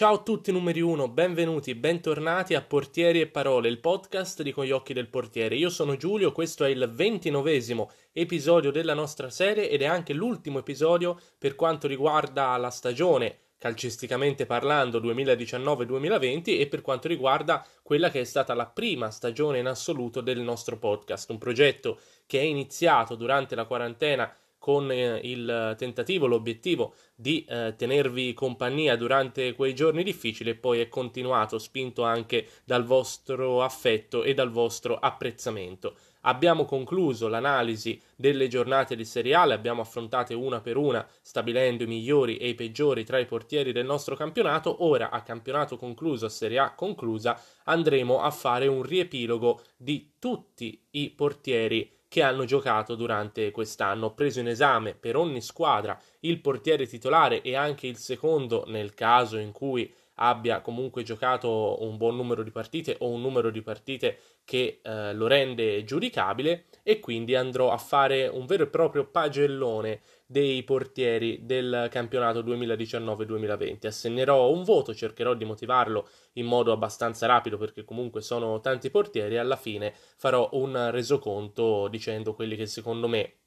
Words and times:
Ciao 0.00 0.14
a 0.14 0.22
tutti 0.22 0.50
numeri 0.50 0.80
1, 0.80 1.08
benvenuti, 1.08 1.74
bentornati 1.74 2.54
a 2.54 2.62
Portieri 2.62 3.20
e 3.20 3.26
Parole, 3.26 3.68
il 3.68 3.80
podcast 3.80 4.40
di 4.40 4.50
Con 4.50 4.64
gli 4.64 4.70
occhi 4.70 4.94
del 4.94 5.08
portiere. 5.08 5.56
Io 5.56 5.68
sono 5.68 5.98
Giulio, 5.98 6.32
questo 6.32 6.64
è 6.64 6.70
il 6.70 6.88
ventinovesimo 6.90 7.90
episodio 8.10 8.70
della 8.70 8.94
nostra 8.94 9.28
serie 9.28 9.68
ed 9.68 9.82
è 9.82 9.84
anche 9.84 10.14
l'ultimo 10.14 10.60
episodio 10.60 11.20
per 11.36 11.54
quanto 11.54 11.86
riguarda 11.86 12.56
la 12.56 12.70
stagione 12.70 13.40
calcisticamente 13.58 14.46
parlando 14.46 15.00
2019-2020 15.00 16.58
e 16.58 16.66
per 16.66 16.80
quanto 16.80 17.06
riguarda 17.06 17.62
quella 17.82 18.08
che 18.10 18.20
è 18.20 18.24
stata 18.24 18.54
la 18.54 18.64
prima 18.64 19.10
stagione 19.10 19.58
in 19.58 19.66
assoluto 19.66 20.22
del 20.22 20.40
nostro 20.40 20.78
podcast, 20.78 21.28
un 21.28 21.36
progetto 21.36 21.98
che 22.24 22.40
è 22.40 22.44
iniziato 22.44 23.16
durante 23.16 23.54
la 23.54 23.66
quarantena 23.66 24.34
con 24.70 24.92
eh, 24.92 25.18
il 25.24 25.74
tentativo, 25.76 26.28
l'obiettivo 26.28 26.94
di 27.16 27.44
eh, 27.48 27.74
tenervi 27.76 28.32
compagnia 28.34 28.94
durante 28.94 29.52
quei 29.54 29.74
giorni 29.74 30.04
difficili 30.04 30.50
e 30.50 30.54
poi 30.54 30.78
è 30.78 30.88
continuato, 30.88 31.58
spinto 31.58 32.04
anche 32.04 32.46
dal 32.64 32.84
vostro 32.84 33.64
affetto 33.64 34.22
e 34.22 34.32
dal 34.32 34.52
vostro 34.52 34.96
apprezzamento. 34.96 35.96
Abbiamo 36.20 36.66
concluso 36.66 37.26
l'analisi 37.26 38.00
delle 38.14 38.46
giornate 38.46 38.94
di 38.94 39.04
seriale, 39.04 39.54
abbiamo 39.54 39.80
affrontate 39.80 40.34
una 40.34 40.60
per 40.60 40.76
una, 40.76 41.04
stabilendo 41.20 41.82
i 41.82 41.88
migliori 41.88 42.36
e 42.36 42.50
i 42.50 42.54
peggiori 42.54 43.04
tra 43.04 43.18
i 43.18 43.26
portieri 43.26 43.72
del 43.72 43.86
nostro 43.86 44.14
campionato. 44.14 44.84
Ora, 44.84 45.10
a 45.10 45.22
campionato 45.22 45.76
concluso, 45.78 46.26
a 46.26 46.28
Serie 46.28 46.58
A 46.58 46.74
conclusa, 46.74 47.42
andremo 47.64 48.20
a 48.20 48.30
fare 48.30 48.68
un 48.68 48.82
riepilogo 48.82 49.62
di 49.76 50.12
tutti 50.20 50.80
i 50.90 51.10
portieri 51.10 51.90
che 52.10 52.22
hanno 52.22 52.44
giocato 52.44 52.96
durante 52.96 53.52
quest'anno. 53.52 54.06
Ho 54.06 54.14
preso 54.14 54.40
in 54.40 54.48
esame 54.48 54.94
per 54.94 55.14
ogni 55.14 55.40
squadra 55.40 55.96
il 56.20 56.40
portiere 56.40 56.88
titolare 56.88 57.40
e 57.40 57.54
anche 57.54 57.86
il 57.86 57.98
secondo 57.98 58.64
nel 58.66 58.94
caso 58.94 59.36
in 59.36 59.52
cui 59.52 59.94
abbia 60.14 60.60
comunque 60.60 61.04
giocato 61.04 61.80
un 61.84 61.96
buon 61.96 62.16
numero 62.16 62.42
di 62.42 62.50
partite 62.50 62.96
o 62.98 63.10
un 63.10 63.20
numero 63.20 63.50
di 63.50 63.62
partite 63.62 64.18
che 64.44 64.80
eh, 64.82 65.14
lo 65.14 65.28
rende 65.28 65.84
giudicabile 65.84 66.64
e 66.82 66.98
quindi 66.98 67.36
andrò 67.36 67.70
a 67.70 67.78
fare 67.78 68.26
un 68.26 68.44
vero 68.44 68.64
e 68.64 68.66
proprio 68.66 69.06
pagellone 69.06 70.00
dei 70.30 70.62
portieri 70.62 71.40
del 71.44 71.88
campionato 71.90 72.40
2019-2020. 72.44 73.88
Assegnerò 73.88 74.48
un 74.52 74.62
voto, 74.62 74.94
cercherò 74.94 75.34
di 75.34 75.44
motivarlo 75.44 76.08
in 76.34 76.46
modo 76.46 76.70
abbastanza 76.70 77.26
rapido 77.26 77.58
perché 77.58 77.82
comunque 77.82 78.20
sono 78.20 78.60
tanti 78.60 78.90
portieri 78.90 79.34
e 79.34 79.38
alla 79.38 79.56
fine 79.56 79.92
farò 80.16 80.48
un 80.52 80.92
resoconto 80.92 81.88
dicendo 81.88 82.34
quelli 82.34 82.54
che 82.54 82.66
secondo 82.66 83.08
me 83.08 83.39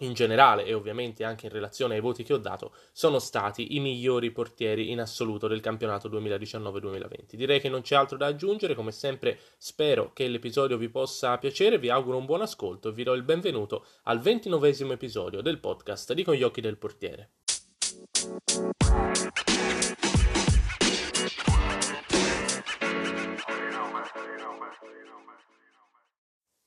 in 0.00 0.14
generale 0.14 0.64
e 0.64 0.74
ovviamente 0.74 1.24
anche 1.24 1.46
in 1.46 1.52
relazione 1.52 1.94
ai 1.94 2.00
voti 2.00 2.22
che 2.22 2.32
ho 2.32 2.38
dato, 2.38 2.74
sono 2.92 3.18
stati 3.18 3.76
i 3.76 3.80
migliori 3.80 4.30
portieri 4.30 4.90
in 4.90 5.00
assoluto 5.00 5.46
del 5.46 5.60
campionato 5.60 6.08
2019-2020. 6.08 7.34
Direi 7.34 7.60
che 7.60 7.68
non 7.68 7.82
c'è 7.82 7.94
altro 7.94 8.16
da 8.16 8.26
aggiungere, 8.26 8.74
come 8.74 8.92
sempre 8.92 9.38
spero 9.58 10.12
che 10.12 10.28
l'episodio 10.28 10.76
vi 10.76 10.88
possa 10.88 11.38
piacere, 11.38 11.78
vi 11.78 11.90
auguro 11.90 12.16
un 12.16 12.26
buon 12.26 12.42
ascolto 12.42 12.88
e 12.88 12.92
vi 12.92 13.04
do 13.04 13.12
il 13.12 13.22
benvenuto 13.22 13.86
al 14.04 14.20
ventinovesimo 14.20 14.92
episodio 14.92 15.40
del 15.40 15.58
podcast 15.58 16.12
di 16.12 16.24
Con 16.24 16.34
gli 16.34 16.42
occhi 16.42 16.60
del 16.60 16.78
portiere. 16.78 17.30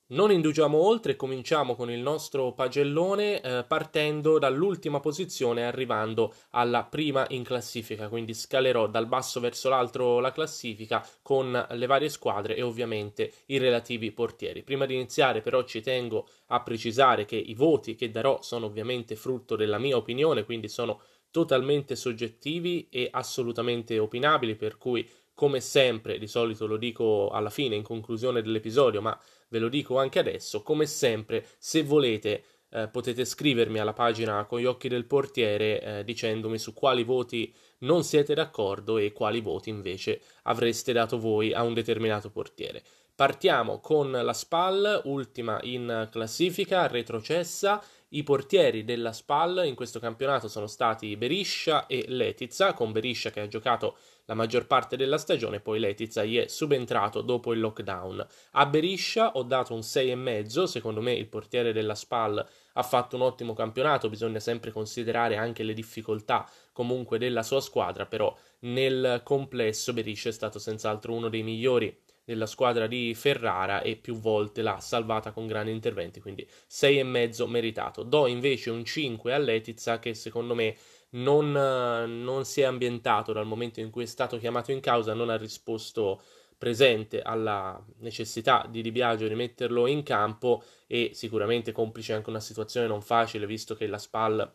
Non 0.08 0.30
indugiamo 0.30 0.78
oltre 0.78 1.12
e 1.12 1.16
cominciamo 1.16 1.74
con 1.74 1.90
il 1.90 1.98
nostro 1.98 2.52
pagellone 2.52 3.40
eh, 3.40 3.64
partendo 3.66 4.38
dall'ultima 4.38 5.00
posizione 5.00 5.66
arrivando 5.66 6.32
alla 6.50 6.84
prima 6.84 7.26
in 7.30 7.42
classifica, 7.42 8.06
quindi 8.08 8.32
scalerò 8.32 8.86
dal 8.86 9.08
basso 9.08 9.40
verso 9.40 9.68
l'alto 9.68 10.20
la 10.20 10.30
classifica 10.30 11.04
con 11.22 11.66
le 11.68 11.86
varie 11.86 12.08
squadre 12.08 12.54
e 12.54 12.62
ovviamente 12.62 13.32
i 13.46 13.58
relativi 13.58 14.12
portieri. 14.12 14.62
Prima 14.62 14.86
di 14.86 14.94
iniziare 14.94 15.40
però 15.40 15.64
ci 15.64 15.80
tengo 15.80 16.28
a 16.46 16.62
precisare 16.62 17.24
che 17.24 17.34
i 17.34 17.54
voti 17.54 17.96
che 17.96 18.08
darò 18.08 18.40
sono 18.42 18.66
ovviamente 18.66 19.16
frutto 19.16 19.56
della 19.56 19.78
mia 19.78 19.96
opinione, 19.96 20.44
quindi 20.44 20.68
sono 20.68 21.00
totalmente 21.32 21.96
soggettivi 21.96 22.86
e 22.90 23.08
assolutamente 23.10 23.98
opinabili, 23.98 24.54
per 24.54 24.78
cui 24.78 25.04
come 25.34 25.60
sempre, 25.60 26.18
di 26.18 26.28
solito 26.28 26.66
lo 26.66 26.78
dico 26.78 27.28
alla 27.28 27.50
fine, 27.50 27.74
in 27.74 27.82
conclusione 27.82 28.40
dell'episodio, 28.40 29.02
ma 29.02 29.20
ve 29.48 29.58
lo 29.58 29.68
dico 29.68 29.98
anche 29.98 30.18
adesso, 30.18 30.62
come 30.62 30.86
sempre, 30.86 31.46
se 31.58 31.82
volete 31.82 32.44
eh, 32.70 32.88
potete 32.88 33.24
scrivermi 33.24 33.78
alla 33.78 33.92
pagina 33.92 34.44
con 34.44 34.60
gli 34.60 34.64
occhi 34.64 34.88
del 34.88 35.06
portiere 35.06 35.80
eh, 35.80 36.04
dicendomi 36.04 36.58
su 36.58 36.74
quali 36.74 37.04
voti 37.04 37.54
non 37.80 38.02
siete 38.02 38.34
d'accordo 38.34 38.98
e 38.98 39.12
quali 39.12 39.40
voti 39.40 39.70
invece 39.70 40.20
avreste 40.42 40.92
dato 40.92 41.18
voi 41.18 41.52
a 41.52 41.62
un 41.62 41.74
determinato 41.74 42.30
portiere. 42.30 42.82
Partiamo 43.14 43.80
con 43.80 44.10
la 44.10 44.32
SPAL, 44.34 45.02
ultima 45.04 45.58
in 45.62 46.08
classifica, 46.10 46.86
retrocessa. 46.86 47.82
I 48.10 48.22
portieri 48.22 48.84
della 48.84 49.12
SPAL 49.12 49.62
in 49.64 49.74
questo 49.74 49.98
campionato 49.98 50.48
sono 50.48 50.66
stati 50.66 51.16
Beriscia 51.16 51.86
e 51.86 52.04
Letizza, 52.08 52.74
con 52.74 52.92
Beriscia 52.92 53.30
che 53.30 53.40
ha 53.40 53.48
giocato 53.48 53.96
la 54.26 54.34
maggior 54.34 54.66
parte 54.66 54.96
della 54.96 55.18
stagione, 55.18 55.60
poi 55.60 55.80
Letizia 55.80 56.24
gli 56.24 56.36
è 56.36 56.46
subentrato 56.48 57.22
dopo 57.22 57.52
il 57.52 57.60
lockdown. 57.60 58.26
A 58.52 58.66
Beriscia 58.66 59.32
ho 59.32 59.42
dato 59.42 59.74
un 59.74 59.80
6,5, 59.80 60.64
secondo 60.64 61.00
me 61.00 61.12
il 61.12 61.26
portiere 61.26 61.72
della 61.72 61.94
SPAL 61.94 62.46
ha 62.74 62.82
fatto 62.82 63.16
un 63.16 63.22
ottimo 63.22 63.54
campionato, 63.54 64.08
bisogna 64.08 64.40
sempre 64.40 64.70
considerare 64.70 65.36
anche 65.36 65.62
le 65.62 65.72
difficoltà 65.72 66.48
comunque 66.72 67.18
della 67.18 67.42
sua 67.42 67.60
squadra, 67.60 68.06
però 68.06 68.36
nel 68.60 69.20
complesso 69.24 69.92
Beriscia 69.92 70.28
è 70.28 70.32
stato 70.32 70.58
senz'altro 70.58 71.14
uno 71.14 71.28
dei 71.28 71.42
migliori 71.42 71.96
della 72.26 72.46
squadra 72.46 72.88
di 72.88 73.14
Ferrara 73.14 73.82
e 73.82 73.94
più 73.94 74.18
volte 74.18 74.60
l'ha 74.60 74.80
salvata 74.80 75.30
con 75.30 75.46
grandi 75.46 75.70
interventi, 75.70 76.20
quindi 76.20 76.44
6,5 76.68 77.46
meritato. 77.46 78.02
Do 78.02 78.26
invece 78.26 78.70
un 78.70 78.84
5 78.84 79.32
a 79.32 79.38
Letizia 79.38 80.00
che 80.00 80.12
secondo 80.12 80.56
me 80.56 80.74
non, 81.16 81.52
non 81.52 82.44
si 82.44 82.60
è 82.62 82.64
ambientato 82.64 83.32
dal 83.32 83.46
momento 83.46 83.80
in 83.80 83.90
cui 83.90 84.04
è 84.04 84.06
stato 84.06 84.38
chiamato 84.38 84.72
in 84.72 84.80
causa, 84.80 85.14
non 85.14 85.30
ha 85.30 85.36
risposto 85.36 86.20
presente 86.58 87.20
alla 87.20 87.82
necessità 87.98 88.66
di 88.68 88.80
Di 88.80 88.90
Biagio 88.90 89.28
di 89.28 89.34
metterlo 89.34 89.86
in 89.86 90.02
campo 90.02 90.62
e 90.86 91.10
sicuramente 91.12 91.72
complice 91.72 92.14
anche 92.14 92.30
una 92.30 92.40
situazione 92.40 92.86
non 92.86 93.02
facile 93.02 93.46
visto 93.46 93.74
che 93.74 93.86
la 93.86 93.98
SPAL 93.98 94.54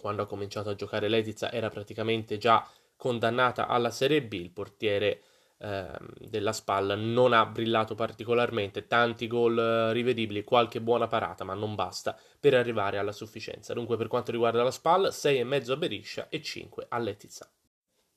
quando 0.00 0.22
ha 0.22 0.26
cominciato 0.26 0.70
a 0.70 0.74
giocare 0.74 1.08
Letizia 1.08 1.52
era 1.52 1.68
praticamente 1.68 2.38
già 2.38 2.66
condannata 2.96 3.66
alla 3.66 3.90
Serie 3.90 4.22
B, 4.22 4.32
il 4.32 4.50
portiere 4.50 5.22
eh, 5.62 5.90
della 6.18 6.52
SPAL 6.52 6.98
non 6.98 7.32
ha 7.32 7.44
brillato 7.44 7.94
particolarmente, 7.94 8.86
tanti 8.86 9.26
gol 9.26 9.58
eh, 9.58 9.92
rivedibili, 9.92 10.42
qualche 10.42 10.80
buona 10.80 11.06
parata, 11.06 11.44
ma 11.44 11.54
non 11.54 11.74
basta 11.74 12.16
per 12.38 12.54
arrivare 12.54 12.98
alla 12.98 13.12
sufficienza. 13.12 13.74
Dunque 13.74 13.96
per 13.96 14.08
quanto 14.08 14.32
riguarda 14.32 14.62
la 14.62 14.70
SPAL, 14.70 15.08
6,5 15.12 15.70
a 15.70 15.76
Beriscia 15.76 16.28
e 16.28 16.40
5 16.40 16.86
a 16.88 16.98
Letizia. 16.98 17.46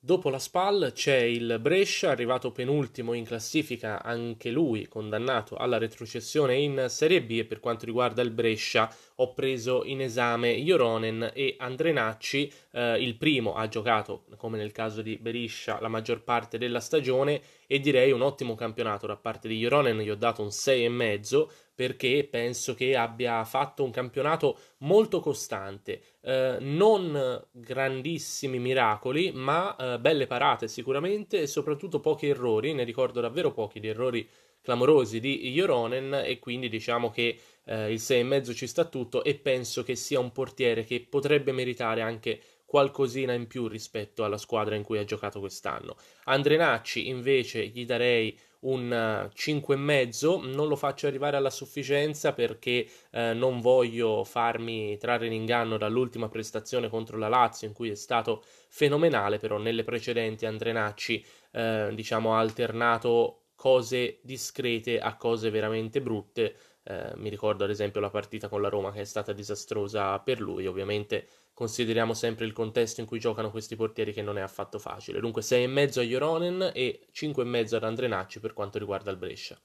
Dopo 0.06 0.30
la 0.30 0.38
SPAL 0.38 0.92
c'è 0.94 1.16
il 1.16 1.60
Brescia, 1.62 2.10
arrivato 2.10 2.52
penultimo 2.52 3.14
in 3.14 3.24
classifica, 3.24 4.04
anche 4.04 4.52
lui 4.52 4.86
condannato 4.90 5.56
alla 5.56 5.78
retrocessione 5.78 6.58
in 6.58 6.88
Serie 6.90 7.24
B 7.24 7.38
e 7.38 7.46
per 7.46 7.62
quanto 7.62 7.86
riguarda 7.86 8.22
il 8.22 8.32
Brescia 8.32 8.94
ho 9.16 9.34
preso 9.34 9.86
in 9.86 10.02
esame 10.02 10.62
Joronen 10.62 11.32
e 11.34 11.56
Andrenacci, 11.58 12.52
eh, 12.72 13.02
il 13.02 13.16
primo 13.16 13.54
ha 13.56 13.70
giocato, 13.70 14.26
come 14.36 14.58
nel 14.58 14.74
caso 14.74 15.02
di 15.02 15.16
Beriscia, 15.16 15.80
la 15.80 15.88
maggior 15.88 16.22
parte 16.22 16.58
della 16.58 16.82
stagione 16.82 17.42
e 17.66 17.80
direi 17.80 18.12
un 18.12 18.24
ottimo 18.24 18.56
campionato 18.56 19.08
da 19.08 19.16
parte 19.16 19.48
di 19.48 19.58
Joronen, 19.58 20.00
gli 20.00 20.10
ho 20.10 20.16
dato 20.16 20.42
un 20.42 20.50
6,5 20.50 21.48
perché 21.76 22.28
penso 22.30 22.74
che 22.74 22.96
abbia 22.96 23.44
fatto 23.44 23.84
un 23.84 23.92
campionato 23.92 24.58
molto 24.80 25.20
costante, 25.20 26.02
eh, 26.22 26.58
non 26.60 27.44
grandissimi 27.52 28.60
miracoli, 28.60 29.32
ma 29.32 29.76
eh, 29.76 30.00
belle 30.00 30.28
parate 30.28 30.68
sicuramente 30.68 31.42
e 31.42 31.48
soprattutto 31.48 32.00
pochi 32.00 32.28
errori, 32.28 32.74
ne 32.74 32.84
ricordo 32.84 33.22
davvero 33.22 33.52
pochi 33.52 33.80
di 33.80 33.88
errori 33.88 34.28
clamorosi 34.62 35.20
di 35.20 35.52
Joronen 35.52 36.22
e 36.26 36.40
quindi 36.40 36.70
diciamo 36.70 37.12
che 37.12 37.38
eh, 37.66 37.92
il 37.92 38.00
6,5 38.00 38.56
ci 38.56 38.66
sta 38.66 38.86
tutto 38.86 39.24
e 39.24 39.36
penso 39.36 39.84
che 39.84 39.96
sia 39.96 40.20
un 40.20 40.32
portiere 40.32 40.86
che 40.86 41.06
potrebbe 41.08 41.52
meritare 41.52 42.02
anche 42.02 42.40
qualcosina 42.66 43.34
in 43.34 43.46
più 43.46 43.68
rispetto 43.68 44.24
alla 44.24 44.38
squadra 44.38 44.76
in 44.76 44.84
cui 44.84 44.98
ha 44.98 45.04
giocato 45.04 45.40
quest'anno. 45.40 45.96
Andrenacci 46.24 47.08
invece 47.08 47.68
gli 47.68 47.86
darei 47.86 48.36
un 48.64 49.30
5,5, 49.34 50.54
non 50.54 50.68
lo 50.68 50.76
faccio 50.76 51.08
arrivare 51.08 51.38
alla 51.38 51.50
sufficienza 51.50 52.34
perché 52.34 52.88
eh, 53.12 53.34
non 53.34 53.60
voglio 53.62 54.24
farmi 54.24 54.98
trarre 54.98 55.28
in 55.28 55.34
inganno 55.34 55.78
dall'ultima 55.78 56.30
prestazione 56.30 56.90
contro 56.90 57.18
la 57.18 57.28
Lazio 57.28 57.68
in 57.68 57.74
cui 57.74 57.90
è 57.90 57.96
stato 57.96 58.44
fenomenale, 58.70 59.38
però 59.38 59.58
nelle 59.58 59.84
precedenti 59.84 60.46
Andrenacci 60.46 61.26
eh, 61.52 61.92
diciamo 61.94 62.36
ha 62.36 62.40
alternato 62.40 63.44
cose 63.56 64.20
discrete 64.24 65.00
a 65.00 65.16
cose 65.16 65.50
veramente 65.50 66.02
brutte. 66.02 66.56
Eh, 66.84 67.14
mi 67.16 67.30
ricordo 67.30 67.64
ad 67.64 67.70
esempio 67.70 68.02
la 68.02 68.10
partita 68.10 68.50
con 68.50 68.62
la 68.62 68.68
Roma 68.68 68.92
che 68.92 69.02
è 69.02 69.06
stata 69.06 69.32
disastrosa 69.32 70.20
per 70.20 70.42
lui, 70.42 70.68
ovviamente 70.68 71.28
consideriamo 71.54 72.14
sempre 72.14 72.46
il 72.46 72.54
contesto 72.54 73.02
in 73.02 73.08
cui 73.08 73.20
giocano 73.20 73.52
questi 73.52 73.76
portieri 73.76 74.14
che 74.14 74.22
non 74.22 74.38
è 74.38 74.42
affatto 74.42 74.80
facile. 74.80 75.20
Dunque 75.20 75.42
6,5 75.42 76.00
a 76.00 76.04
Joronen 76.04 76.72
e 76.74 77.08
5,5 77.14 77.76
ad 77.76 77.84
Andrenacci 77.84 78.40
per 78.40 78.54
quanto 78.54 78.80
riguarda 78.80 79.12
il 79.12 79.18
Brescia. 79.18 79.60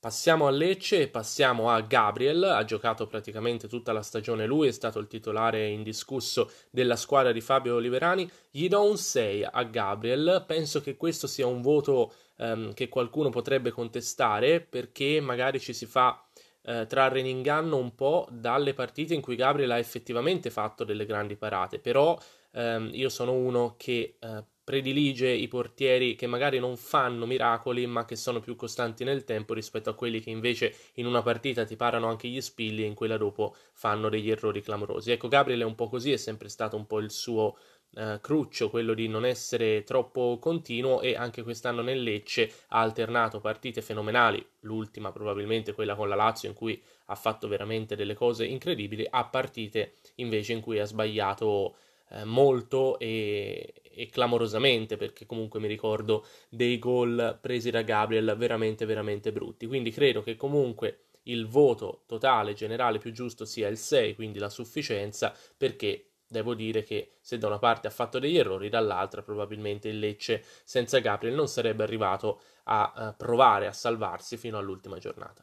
Passiamo 0.00 0.46
a 0.46 0.50
Lecce 0.50 1.00
e 1.00 1.08
passiamo 1.08 1.70
a 1.70 1.80
Gabriel, 1.80 2.44
ha 2.44 2.64
giocato 2.64 3.08
praticamente 3.08 3.66
tutta 3.66 3.92
la 3.92 4.02
stagione 4.02 4.46
lui, 4.46 4.68
è 4.68 4.70
stato 4.70 5.00
il 5.00 5.08
titolare 5.08 5.66
indiscusso 5.66 6.52
della 6.70 6.94
squadra 6.94 7.32
di 7.32 7.40
Fabio 7.40 7.74
Oliverani, 7.74 8.30
gli 8.48 8.68
do 8.68 8.88
un 8.88 8.96
6 8.96 9.48
a 9.50 9.64
Gabriel, 9.64 10.44
penso 10.46 10.80
che 10.80 10.96
questo 10.96 11.26
sia 11.26 11.48
un 11.48 11.62
voto 11.62 12.12
ehm, 12.36 12.74
che 12.74 12.88
qualcuno 12.88 13.30
potrebbe 13.30 13.72
contestare 13.72 14.60
perché 14.60 15.20
magari 15.20 15.58
ci 15.58 15.72
si 15.72 15.84
fa 15.84 16.27
eh, 16.68 16.86
trarre 16.86 17.20
in 17.20 17.26
inganno 17.26 17.76
un 17.78 17.94
po' 17.94 18.28
dalle 18.30 18.74
partite 18.74 19.14
in 19.14 19.22
cui 19.22 19.36
Gabriel 19.36 19.70
ha 19.70 19.78
effettivamente 19.78 20.50
fatto 20.50 20.84
delle 20.84 21.06
grandi 21.06 21.34
parate, 21.36 21.78
però 21.78 22.18
ehm, 22.52 22.90
io 22.92 23.08
sono 23.08 23.32
uno 23.32 23.74
che 23.78 24.16
eh, 24.20 24.44
predilige 24.68 25.30
i 25.30 25.48
portieri 25.48 26.14
che 26.14 26.26
magari 26.26 26.58
non 26.58 26.76
fanno 26.76 27.24
miracoli 27.24 27.86
ma 27.86 28.04
che 28.04 28.16
sono 28.16 28.38
più 28.38 28.54
costanti 28.54 29.02
nel 29.02 29.24
tempo 29.24 29.54
rispetto 29.54 29.88
a 29.88 29.94
quelli 29.94 30.20
che 30.20 30.28
invece 30.28 30.74
in 30.96 31.06
una 31.06 31.22
partita 31.22 31.64
ti 31.64 31.74
parano 31.74 32.06
anche 32.06 32.28
gli 32.28 32.40
spilli 32.42 32.82
e 32.82 32.86
in 32.86 32.92
quella 32.92 33.16
dopo 33.16 33.56
fanno 33.72 34.10
degli 34.10 34.30
errori 34.30 34.60
clamorosi. 34.60 35.10
Ecco, 35.10 35.28
Gabriel 35.28 35.62
è 35.62 35.64
un 35.64 35.74
po' 35.74 35.88
così, 35.88 36.12
è 36.12 36.18
sempre 36.18 36.50
stato 36.50 36.76
un 36.76 36.86
po' 36.86 36.98
il 36.98 37.10
suo 37.10 37.56
eh, 37.94 38.18
cruccio, 38.20 38.70
quello 38.70 38.94
di 38.94 39.08
non 39.08 39.24
essere 39.24 39.82
troppo 39.82 40.38
continuo 40.38 41.00
e 41.00 41.16
anche 41.16 41.42
quest'anno 41.42 41.82
nel 41.82 42.02
Lecce 42.02 42.52
ha 42.68 42.80
alternato 42.80 43.40
partite 43.40 43.82
fenomenali, 43.82 44.44
l'ultima 44.60 45.10
probabilmente 45.10 45.72
quella 45.72 45.94
con 45.94 46.08
la 46.08 46.14
Lazio 46.14 46.48
in 46.48 46.54
cui 46.54 46.80
ha 47.06 47.14
fatto 47.14 47.48
veramente 47.48 47.96
delle 47.96 48.14
cose 48.14 48.44
incredibili, 48.44 49.06
a 49.08 49.24
partite 49.24 49.94
invece 50.16 50.52
in 50.52 50.60
cui 50.60 50.78
ha 50.78 50.84
sbagliato 50.84 51.76
eh, 52.10 52.24
molto 52.24 52.98
e, 52.98 53.74
e, 53.82 54.08
clamorosamente 54.08 54.96
perché 54.96 55.26
comunque 55.26 55.60
mi 55.60 55.68
ricordo 55.68 56.26
dei 56.48 56.78
gol 56.78 57.38
presi 57.40 57.70
da 57.70 57.82
Gabriel 57.82 58.34
veramente 58.36 58.84
veramente 58.84 59.32
brutti. 59.32 59.66
Quindi 59.66 59.90
credo 59.90 60.22
che 60.22 60.36
comunque 60.36 61.00
il 61.24 61.46
voto 61.46 62.02
totale 62.06 62.54
generale 62.54 62.98
più 62.98 63.12
giusto 63.12 63.44
sia 63.44 63.68
il 63.68 63.76
6 63.76 64.14
quindi 64.14 64.38
la 64.38 64.48
sufficienza 64.48 65.34
perché 65.56 66.07
devo 66.28 66.54
dire 66.54 66.82
che 66.82 67.16
se 67.20 67.38
da 67.38 67.46
una 67.46 67.58
parte 67.58 67.86
ha 67.86 67.90
fatto 67.90 68.18
degli 68.18 68.36
errori 68.36 68.68
dall'altra 68.68 69.22
probabilmente 69.22 69.88
il 69.88 69.98
Lecce 69.98 70.44
senza 70.64 70.98
Gabriel 70.98 71.34
non 71.34 71.48
sarebbe 71.48 71.82
arrivato 71.82 72.40
a, 72.64 72.92
a 72.94 73.12
provare 73.12 73.66
a 73.66 73.72
salvarsi 73.72 74.36
fino 74.36 74.58
all'ultima 74.58 74.98
giornata 74.98 75.42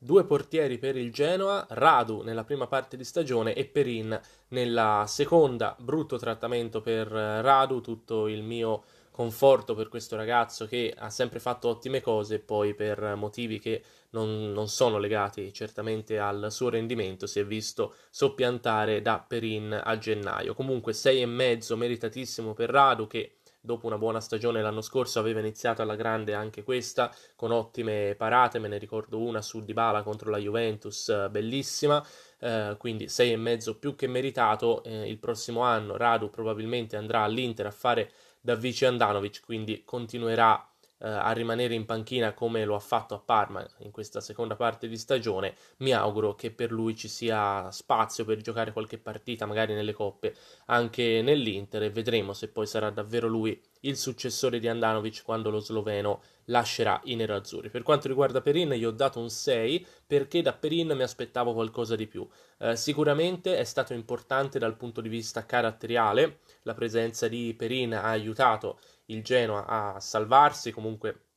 Due 0.00 0.24
portieri 0.24 0.78
per 0.78 0.96
il 0.96 1.12
Genoa, 1.12 1.66
Radu 1.70 2.22
nella 2.22 2.44
prima 2.44 2.68
parte 2.68 2.96
di 2.96 3.02
stagione 3.02 3.52
e 3.54 3.64
Perin 3.64 4.18
nella 4.50 5.04
seconda. 5.08 5.74
Brutto 5.76 6.18
trattamento 6.18 6.80
per 6.80 7.12
eh, 7.12 7.42
Radu, 7.42 7.80
tutto 7.80 8.28
il 8.28 8.44
mio 8.44 8.84
conforto 9.18 9.74
per 9.74 9.88
questo 9.88 10.14
ragazzo 10.14 10.66
che 10.66 10.94
ha 10.96 11.10
sempre 11.10 11.40
fatto 11.40 11.66
ottime 11.66 12.00
cose 12.00 12.36
e 12.36 12.38
poi 12.38 12.72
per 12.74 13.16
motivi 13.16 13.58
che 13.58 13.82
non, 14.10 14.52
non, 14.52 14.68
sono 14.68 14.98
legati 14.98 15.52
certamente 15.52 16.20
al 16.20 16.52
suo 16.52 16.68
rendimento 16.68 17.26
si 17.26 17.40
è 17.40 17.44
visto 17.44 17.96
soppiantare 18.10 19.02
da 19.02 19.18
Perin 19.18 19.76
a 19.82 19.98
gennaio. 19.98 20.54
Comunque 20.54 20.92
6,5 20.92 21.74
meritatissimo 21.74 22.54
per 22.54 22.70
Radu 22.70 23.08
che 23.08 23.38
dopo 23.60 23.88
una 23.88 23.98
buona 23.98 24.20
stagione 24.20 24.62
l'anno 24.62 24.82
scorso 24.82 25.18
aveva 25.18 25.40
iniziato 25.40 25.82
alla 25.82 25.96
grande 25.96 26.32
anche 26.32 26.62
questa 26.62 27.12
con 27.34 27.50
ottime 27.50 28.14
parate, 28.16 28.60
me 28.60 28.68
ne 28.68 28.78
ricordo 28.78 29.18
una 29.18 29.42
su 29.42 29.64
Dybala 29.64 30.04
contro 30.04 30.30
la 30.30 30.38
Juventus 30.38 31.08
eh, 31.08 31.28
bellissima, 31.28 32.00
eh, 32.38 32.76
quindi 32.78 33.06
6,5 33.06 33.78
più 33.80 33.96
che 33.96 34.06
meritato, 34.06 34.84
eh, 34.84 35.08
il 35.08 35.18
prossimo 35.18 35.62
anno 35.62 35.96
Radu 35.96 36.30
probabilmente 36.30 36.96
andrà 36.96 37.22
all'Inter 37.22 37.66
a 37.66 37.72
fare 37.72 38.12
da 38.40 38.54
vice 38.54 38.86
Andanovic, 38.86 39.40
quindi 39.40 39.82
continuerà 39.84 40.72
eh, 41.00 41.08
a 41.08 41.30
rimanere 41.32 41.74
in 41.74 41.84
panchina 41.84 42.32
come 42.32 42.64
lo 42.64 42.74
ha 42.74 42.80
fatto 42.80 43.14
a 43.14 43.18
Parma 43.18 43.66
in 43.78 43.90
questa 43.90 44.20
seconda 44.20 44.56
parte 44.56 44.88
di 44.88 44.96
stagione, 44.96 45.54
mi 45.78 45.92
auguro 45.92 46.34
che 46.34 46.50
per 46.50 46.72
lui 46.72 46.96
ci 46.96 47.08
sia 47.08 47.70
spazio 47.70 48.24
per 48.24 48.40
giocare 48.40 48.72
qualche 48.72 48.98
partita, 48.98 49.46
magari 49.46 49.74
nelle 49.74 49.92
coppe, 49.92 50.34
anche 50.66 51.22
nell'Inter 51.22 51.84
e 51.84 51.90
vedremo 51.90 52.32
se 52.32 52.48
poi 52.48 52.66
sarà 52.66 52.90
davvero 52.90 53.28
lui 53.28 53.60
il 53.82 53.96
successore 53.96 54.58
di 54.58 54.68
Andanovic 54.68 55.22
quando 55.22 55.50
lo 55.50 55.60
sloveno 55.60 56.20
lascerà 56.46 57.00
i 57.04 57.14
nerazzurri. 57.14 57.70
Per 57.70 57.82
quanto 57.82 58.08
riguarda 58.08 58.40
Perin, 58.40 58.70
gli 58.70 58.84
ho 58.84 58.90
dato 58.90 59.20
un 59.20 59.30
6 59.30 59.86
perché 60.06 60.42
da 60.42 60.52
Perin 60.52 60.88
mi 60.96 61.02
aspettavo 61.02 61.52
qualcosa 61.52 61.94
di 61.94 62.06
più. 62.06 62.26
Eh, 62.58 62.76
sicuramente 62.76 63.56
è 63.56 63.64
stato 63.64 63.92
importante 63.92 64.58
dal 64.58 64.76
punto 64.76 65.00
di 65.00 65.08
vista 65.08 65.46
caratteriale, 65.46 66.40
la 66.62 66.74
presenza 66.74 67.28
di 67.28 67.54
Perin 67.56 67.94
ha 67.94 68.08
aiutato 68.08 68.78
il 69.10 69.22
Genoa 69.22 69.66
a 69.66 70.00
salvarsi, 70.00 70.72
comunque 70.72 71.28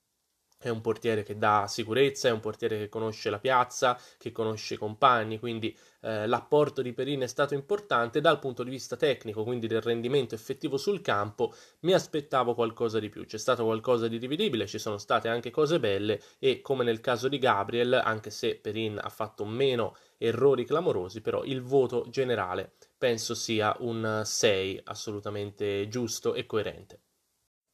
è 0.62 0.70
un 0.70 0.82
portiere 0.82 1.24
che 1.24 1.38
dà 1.38 1.66
sicurezza, 1.68 2.28
è 2.28 2.32
un 2.32 2.40
portiere 2.40 2.78
che 2.78 2.88
conosce 2.88 3.32
la 3.32 3.40
piazza, 3.40 4.00
che 4.18 4.32
conosce 4.32 4.76
i 4.76 4.78
compagni, 4.78 5.40
quindi 5.40 5.76
eh, 6.02 6.28
l'apporto 6.28 6.84
di 6.84 6.94
Perin 6.94 7.22
è 7.22 7.28
stato 7.28 7.56
importante 7.56 8.22
dal 8.22 8.38
punto 8.38 8.64
di 8.64 8.70
vista 8.70 8.96
tecnico, 8.96 9.44
quindi 9.44 9.66
del 9.66 9.82
rendimento 9.82 10.36
effettivo 10.36 10.78
sul 10.78 11.02
campo, 11.02 11.54
mi 11.82 11.94
aspettavo 11.94 12.54
qualcosa 12.54 13.00
di 13.00 13.10
più, 13.10 13.26
c'è 13.26 13.40
stato 13.40 13.64
qualcosa 13.64 14.08
di 14.08 14.20
dividibile, 14.20 14.68
ci 14.68 14.78
sono 14.78 15.00
state 15.00 15.30
anche 15.30 15.50
cose 15.50 15.80
belle 15.80 16.22
e 16.38 16.62
come 16.62 16.84
nel 16.84 17.02
caso 17.02 17.28
di 17.28 17.40
Gabriel, 17.40 17.94
anche 17.94 18.30
se 18.30 18.56
Perin 18.56 19.00
ha 19.02 19.10
fatto 19.10 19.46
meno 19.46 19.96
errori 20.18 20.64
clamorosi, 20.66 21.22
però 21.22 21.44
il 21.44 21.64
voto 21.64 22.06
generale 22.10 22.74
penso 23.00 23.34
sia 23.34 23.76
un 23.80 24.22
6 24.24 24.82
assolutamente 24.84 25.88
giusto 25.88 26.36
e 26.36 26.46
coerente. 26.46 27.00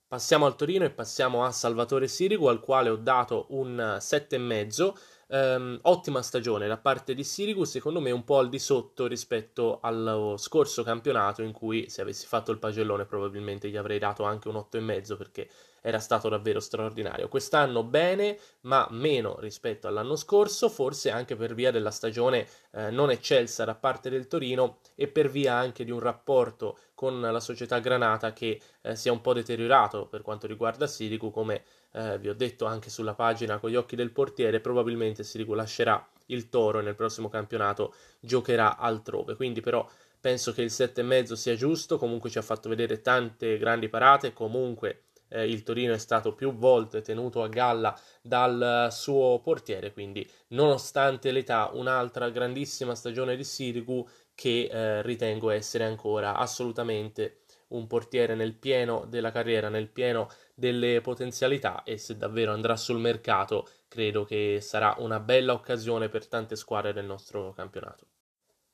Passiamo 0.09 0.45
al 0.45 0.55
Torino 0.55 0.85
e 0.85 0.89
passiamo 0.89 1.43
a 1.43 1.51
Salvatore 1.51 2.07
Sirigu, 2.07 2.45
al 2.45 2.61
quale 2.61 2.87
ho 2.87 2.95
dato 2.95 3.47
un 3.49 3.97
7,5. 3.99 4.93
Um, 5.29 5.77
ottima 5.81 6.21
stagione 6.21 6.65
da 6.65 6.77
parte 6.77 7.13
di 7.13 7.25
Sirigu, 7.25 7.65
secondo 7.65 7.99
me 7.99 8.11
un 8.11 8.23
po' 8.23 8.37
al 8.37 8.47
di 8.47 8.57
sotto 8.57 9.05
rispetto 9.05 9.79
allo 9.81 10.37
scorso 10.37 10.83
campionato 10.83 11.41
in 11.41 11.51
cui 11.51 11.89
se 11.89 12.03
avessi 12.03 12.25
fatto 12.25 12.51
il 12.51 12.57
pagellone 12.57 13.03
probabilmente 13.03 13.69
gli 13.69 13.75
avrei 13.75 13.99
dato 13.99 14.23
anche 14.23 14.47
un 14.47 14.55
8,5 14.55 15.17
perché 15.17 15.49
era 15.81 15.99
stato 15.99 16.29
davvero 16.29 16.61
straordinario. 16.61 17.27
Quest'anno 17.27 17.83
bene, 17.83 18.39
ma 18.61 18.87
meno 18.91 19.37
rispetto 19.39 19.89
all'anno 19.89 20.15
scorso, 20.15 20.69
forse 20.69 21.11
anche 21.11 21.35
per 21.35 21.53
via 21.53 21.71
della 21.71 21.91
stagione 21.91 22.47
eh, 22.71 22.91
non 22.91 23.11
eccelsa 23.11 23.65
da 23.65 23.75
parte 23.75 24.09
del 24.09 24.27
Torino 24.27 24.79
e 24.95 25.09
per 25.09 25.29
via 25.29 25.55
anche 25.55 25.83
di 25.83 25.91
un 25.91 25.99
rapporto 25.99 26.77
con 26.97 27.21
la 27.21 27.39
società 27.39 27.77
Granata 27.77 28.33
che 28.33 28.59
eh, 28.81 28.95
si 28.95 29.07
è 29.07 29.11
un 29.11 29.21
po' 29.21 29.33
deteriorato 29.33 30.07
per 30.07 30.23
quanto 30.23 30.47
riguarda 30.47 30.87
Sirigu, 30.87 31.29
come 31.29 31.63
eh, 31.91 32.17
vi 32.17 32.27
ho 32.27 32.33
detto 32.33 32.65
anche 32.65 32.89
sulla 32.89 33.13
pagina 33.13 33.59
con 33.59 33.69
gli 33.69 33.75
occhi 33.75 33.95
del 33.95 34.11
portiere, 34.11 34.61
probabilmente 34.61 35.23
Sirigu 35.23 35.53
lascerà 35.53 36.03
il 36.27 36.49
Toro 36.49 36.79
e 36.79 36.81
nel 36.81 36.95
prossimo 36.95 37.29
campionato 37.29 37.93
giocherà 38.19 38.77
altrove. 38.77 39.35
Quindi 39.35 39.61
però 39.61 39.87
penso 40.19 40.51
che 40.53 40.63
il 40.63 40.71
7,5 40.71 41.33
sia 41.33 41.53
giusto, 41.53 41.99
comunque 41.99 42.31
ci 42.31 42.39
ha 42.39 42.41
fatto 42.41 42.67
vedere 42.67 42.99
tante 43.01 43.59
grandi 43.59 43.89
parate, 43.89 44.33
comunque 44.33 45.03
eh, 45.29 45.47
il 45.47 45.61
Torino 45.61 45.93
è 45.93 45.99
stato 45.99 46.33
più 46.33 46.51
volte 46.55 47.01
tenuto 47.01 47.43
a 47.43 47.47
galla 47.47 47.95
dal 48.23 48.87
suo 48.89 49.39
portiere, 49.43 49.93
quindi 49.93 50.27
nonostante 50.47 51.29
l'età 51.29 51.69
un'altra 51.73 52.31
grandissima 52.31 52.95
stagione 52.95 53.35
di 53.35 53.43
Sirigu 53.43 54.03
che 54.37 54.69
eh, 54.71 55.01
ritengo 55.01 55.49
essere 55.49 55.83
ancora 55.83 56.35
assolutamente 56.35 57.39
un 57.69 57.87
portiere 57.87 58.35
nel 58.35 58.53
pieno 58.53 59.05
della 59.09 59.31
carriera, 59.31 59.67
nel 59.67 59.87
pieno 59.89 60.29
delle 60.53 61.01
potenzialità 61.01 61.81
e 61.83 61.97
se 61.97 62.17
davvero 62.17 62.53
andrà 62.53 62.75
sul 62.75 62.99
mercato 62.99 63.67
credo 63.87 64.25
che 64.25 64.59
sarà 64.61 64.93
una 64.99 65.19
bella 65.19 65.53
occasione 65.53 66.07
per 66.07 66.27
tante 66.27 66.55
squadre 66.55 66.93
del 66.93 67.05
nostro 67.05 67.51
campionato. 67.53 68.05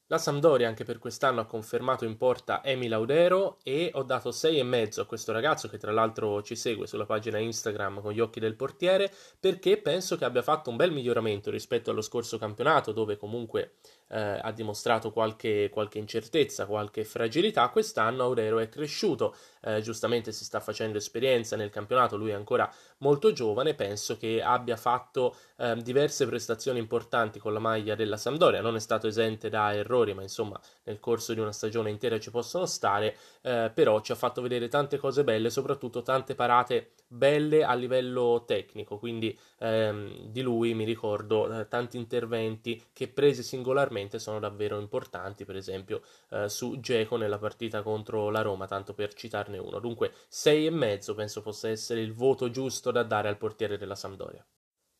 La 0.08 0.18
Sampdoria 0.18 0.68
anche 0.68 0.84
per 0.84 1.00
quest'anno 1.00 1.42
ha 1.42 1.46
confermato 1.46 2.04
in 2.04 2.18
porta 2.18 2.62
Emi 2.64 2.88
Laudero 2.88 3.58
e 3.64 3.90
ho 3.94 4.04
dato 4.04 4.30
6,5 4.30 5.00
a 5.00 5.06
questo 5.06 5.32
ragazzo 5.32 5.70
che 5.70 5.78
tra 5.78 5.94
l'altro 5.94 6.44
ci 6.44 6.56
segue 6.58 6.86
sulla 6.86 7.06
pagina 7.06 7.40
Instagram 7.40 8.02
con 8.02 8.12
gli 8.12 8.20
occhi 8.20 8.40
del 8.40 8.56
portiere 8.56 9.12
perché 9.40 9.78
penso 9.78 10.18
che 10.18 10.26
abbia 10.26 10.42
fatto 10.42 10.70
un 10.70 10.76
bel 10.76 10.92
miglioramento 10.92 11.50
rispetto 11.50 11.90
allo 11.90 12.02
scorso 12.02 12.38
campionato 12.38 12.92
dove 12.92 13.18
comunque 13.18 13.78
eh, 14.14 14.40
ha 14.42 14.52
dimostrato 14.52 15.12
qualche, 15.12 15.70
qualche, 15.72 15.98
incertezza, 15.98 16.68
qualche 16.68 17.04
fragilità, 17.04 17.68
quest'anno 17.70 18.24
Aurero 18.24 18.60
è 18.60 18.70
cresciuto, 18.70 19.36
eh, 19.62 19.82
giustamente 19.82 20.32
si 20.32 20.44
sta 20.44 20.60
facendo 20.60 21.00
esperienza 21.00 21.56
nel 21.56 21.72
campionato, 21.72 22.16
lui 22.16 22.30
è 22.30 22.34
ancora 22.34 22.72
molto 23.00 23.34
giovane, 23.34 23.74
penso 23.74 24.16
che 24.18 24.42
abbia 24.44 24.78
fatto 24.78 25.36
eh, 25.58 25.76
diverse 25.82 26.28
prestazioni 26.28 26.78
importanti 26.78 27.40
con 27.40 27.54
la 27.54 27.60
maglia 27.60 27.96
della 27.96 28.18
Sampdoria, 28.18 28.62
non 28.62 28.76
è 28.76 28.80
stato 28.80 29.08
esente 29.08 29.50
da 29.50 29.74
errori, 29.74 30.14
ma 30.14 30.22
insomma 30.22 30.60
nel 30.84 31.00
corso 31.00 31.34
di 31.34 31.40
una 31.40 31.52
stagione 31.52 31.90
intera 31.90 32.20
ci 32.20 32.30
possono 32.30 32.68
stare, 32.68 33.18
eh, 33.42 33.72
però 33.74 34.00
ci 34.02 34.12
ha 34.12 34.16
fatto 34.16 34.42
vedere 34.44 34.68
tante 34.68 34.98
cose 34.98 35.24
belle, 35.24 35.50
soprattutto 35.50 36.04
tante 36.04 36.36
parate 36.36 36.92
belle 37.14 37.64
a 37.64 37.74
livello 37.76 38.44
tecnico, 38.46 38.98
quindi 38.98 39.38
ehm, 39.60 40.28
di 40.30 40.42
lui 40.42 40.74
mi 40.74 40.84
ricordo 40.84 41.60
eh, 41.60 41.68
tanti 41.68 41.98
interventi 41.98 42.84
che 42.92 43.08
presi 43.08 43.44
singolarmente 43.44 44.18
sono 44.20 44.40
davvero 44.40 44.80
importanti, 44.80 45.46
per 45.46 45.56
esempio 45.56 46.02
eh, 46.32 46.50
su 46.50 46.80
Geco 46.80 47.16
nella 47.16 47.38
partita 47.38 47.84
contro 47.84 48.30
la 48.30 48.42
Roma, 48.42 48.66
tanto 48.66 48.94
per 48.94 49.14
citarne 49.14 49.58
uno. 49.60 49.80
Dunque 49.80 50.14
e 50.44 50.70
mezzo 50.70 51.14
penso 51.14 51.42
possa 51.42 51.70
essere 51.70 52.02
il 52.02 52.14
voto 52.14 52.50
giusto 52.50 52.92
da 52.92 53.04
dare 53.04 53.28
al 53.28 53.38
portiere 53.38 53.78
della 53.78 53.96
Sampdoria. 53.96 54.44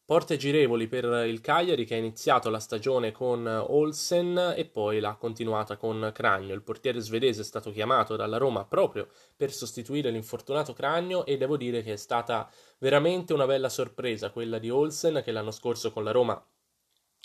Porte 0.06 0.36
girevoli 0.36 0.88
per 0.90 1.06
il 1.26 1.40
Cagliari 1.40 1.86
che 1.86 1.96
ha 1.96 1.98
iniziato 1.98 2.50
la 2.50 2.60
stagione 2.60 3.14
con 3.14 3.48
Olsen 3.48 4.54
e 4.58 4.66
poi 4.66 5.00
l'ha 5.00 5.16
continuata 5.16 5.78
con 5.78 6.12
Cragno. 6.14 6.54
Il 6.54 6.62
portiere 6.62 7.00
svedese 7.00 7.40
è 7.40 7.46
stato 7.46 7.72
chiamato 7.72 8.18
dalla 8.18 8.36
Roma 8.36 8.66
proprio 8.66 9.08
per 9.34 9.54
sostituire 9.54 10.10
l'infortunato 10.10 10.74
Cragno 10.74 11.26
e 11.26 11.38
devo 11.38 11.56
dire 11.56 11.82
che 11.84 11.94
è 11.94 11.96
stata 11.96 12.52
veramente 12.80 13.32
una 13.32 13.46
bella 13.46 13.70
sorpresa 13.70 14.32
quella 14.32 14.60
di 14.60 14.70
Olsen 14.70 15.22
che 15.24 15.32
l'anno 15.32 15.52
scorso 15.52 15.94
con 15.94 16.04
la 16.04 16.12
Roma 16.12 16.46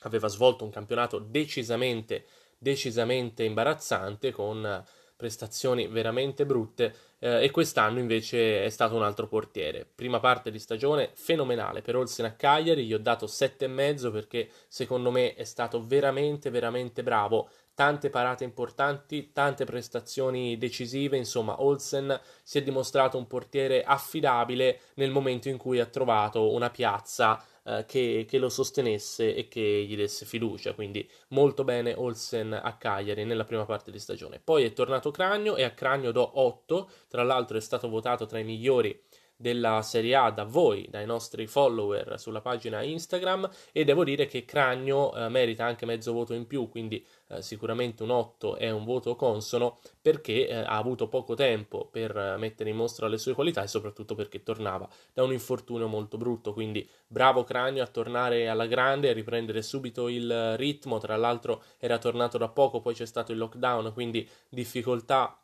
aveva 0.02 0.28
svolto 0.28 0.62
un 0.62 0.70
campionato 0.70 1.18
decisamente, 1.18 2.26
decisamente 2.58 3.42
imbarazzante 3.42 4.30
con 4.30 4.85
prestazioni 5.18 5.88
veramente 5.88 6.46
brutte 6.46 6.94
eh, 7.18 7.42
e 7.42 7.50
quest'anno 7.50 7.98
invece 7.98 8.62
è 8.64 8.68
stato 8.68 8.94
un 8.94 9.02
altro 9.02 9.26
portiere. 9.26 9.84
Prima 9.92 10.20
parte 10.20 10.52
di 10.52 10.60
stagione 10.60 11.10
fenomenale 11.14 11.82
per 11.82 11.96
Olsen 11.96 12.26
a 12.26 12.32
Cagliari, 12.34 12.87
gli 12.87 12.94
ho 12.94 12.98
dato 12.98 13.26
7,5 13.26 14.12
perché 14.12 14.48
secondo 14.68 15.10
me 15.10 15.34
è 15.34 15.42
stato 15.42 15.84
veramente 15.84 16.50
veramente 16.50 17.02
bravo, 17.02 17.50
tante 17.75 18.10
parate 18.10 18.44
importanti, 18.44 19.32
tante 19.32 19.64
prestazioni 19.64 20.56
decisive, 20.56 21.16
insomma 21.16 21.62
Olsen 21.62 22.18
si 22.44 22.58
è 22.58 22.62
dimostrato 22.62 23.18
un 23.18 23.26
portiere 23.26 23.82
affidabile 23.82 24.80
nel 24.94 25.10
momento 25.10 25.48
in 25.48 25.56
cui 25.56 25.80
ha 25.80 25.87
trovato 25.87 26.52
una 26.52 26.70
piazza 26.70 27.42
eh, 27.68 27.84
che, 27.87 28.25
che, 28.26 28.38
lo 28.38 28.48
sostenesse 28.48 29.34
e 29.34 29.46
che 29.46 29.84
gli 29.87 29.94
desse 29.94 30.25
fiducia. 30.25 30.72
Quindi 30.72 31.06
molto 31.28 31.64
bene 31.64 31.92
Olsen 31.94 32.52
a 32.54 32.76
Cagliari 32.78 33.25
nella 33.25 33.44
prima 33.44 33.66
parte 33.66 33.90
di 33.90 33.98
stagione. 33.98 34.40
Poi 34.42 34.64
è 34.64 34.72
tornato 34.72 35.10
Cragno 35.10 35.54
e 35.54 35.64
a 35.64 35.72
Cragno 35.72 36.10
do 36.10 36.40
8, 36.40 36.90
tra 37.08 37.22
l'altro 37.22 37.58
è 37.58 37.60
stato 37.60 37.88
votato 37.90 38.25
tra 38.25 38.38
i 38.38 38.44
migliori 38.44 38.98
della 39.40 39.83
Serie 39.83 40.16
A 40.16 40.30
da 40.30 40.42
voi, 40.42 40.88
dai 40.90 41.07
nostri 41.07 41.47
follower 41.47 42.18
sulla 42.18 42.40
pagina 42.40 42.83
Instagram 42.83 43.49
e 43.71 43.85
devo 43.85 44.02
dire 44.02 44.26
che 44.26 44.45
Cragno 44.45 45.14
eh, 45.14 45.28
merita 45.28 45.64
anche 45.64 45.87
mezzo 45.87 46.12
voto 46.12 46.35
in 46.35 46.49
più, 46.49 46.68
quindi 46.68 47.07
eh, 47.28 47.40
sicuramente 47.40 48.02
un 48.02 48.11
8 48.11 48.57
è 48.57 48.68
un 48.71 48.85
voto 48.85 49.14
consono 49.14 49.78
perché 50.02 50.49
eh, 50.49 50.54
ha 50.54 50.76
avuto 50.76 51.07
poco 51.07 51.35
tempo 51.35 51.87
per 51.87 52.16
eh, 52.16 52.37
mettere 52.37 52.71
in 52.71 52.76
mostra 52.76 53.07
le 53.07 53.16
sue 53.16 53.33
qualità 53.33 53.62
e 53.62 53.68
soprattutto 53.68 54.16
perché 54.16 54.42
tornava 54.42 54.88
da 55.14 55.23
un 55.23 55.30
infortunio 55.30 55.87
molto 55.87 56.16
brutto, 56.16 56.52
quindi 56.52 56.88
bravo 57.07 57.45
Cragno 57.45 57.85
a 57.85 57.87
tornare 57.87 58.49
alla 58.49 58.66
grande, 58.66 59.09
a 59.09 59.12
riprendere 59.12 59.62
subito 59.62 60.09
il 60.09 60.57
ritmo, 60.57 60.99
tra 60.99 61.14
l'altro 61.14 61.62
era 61.78 61.99
tornato 61.99 62.38
da 62.38 62.49
poco, 62.49 62.80
poi 62.80 62.95
c'è 62.95 63.07
stato 63.07 63.30
il 63.30 63.38
lockdown, 63.38 63.92
quindi 63.92 64.28
difficoltà 64.49 65.38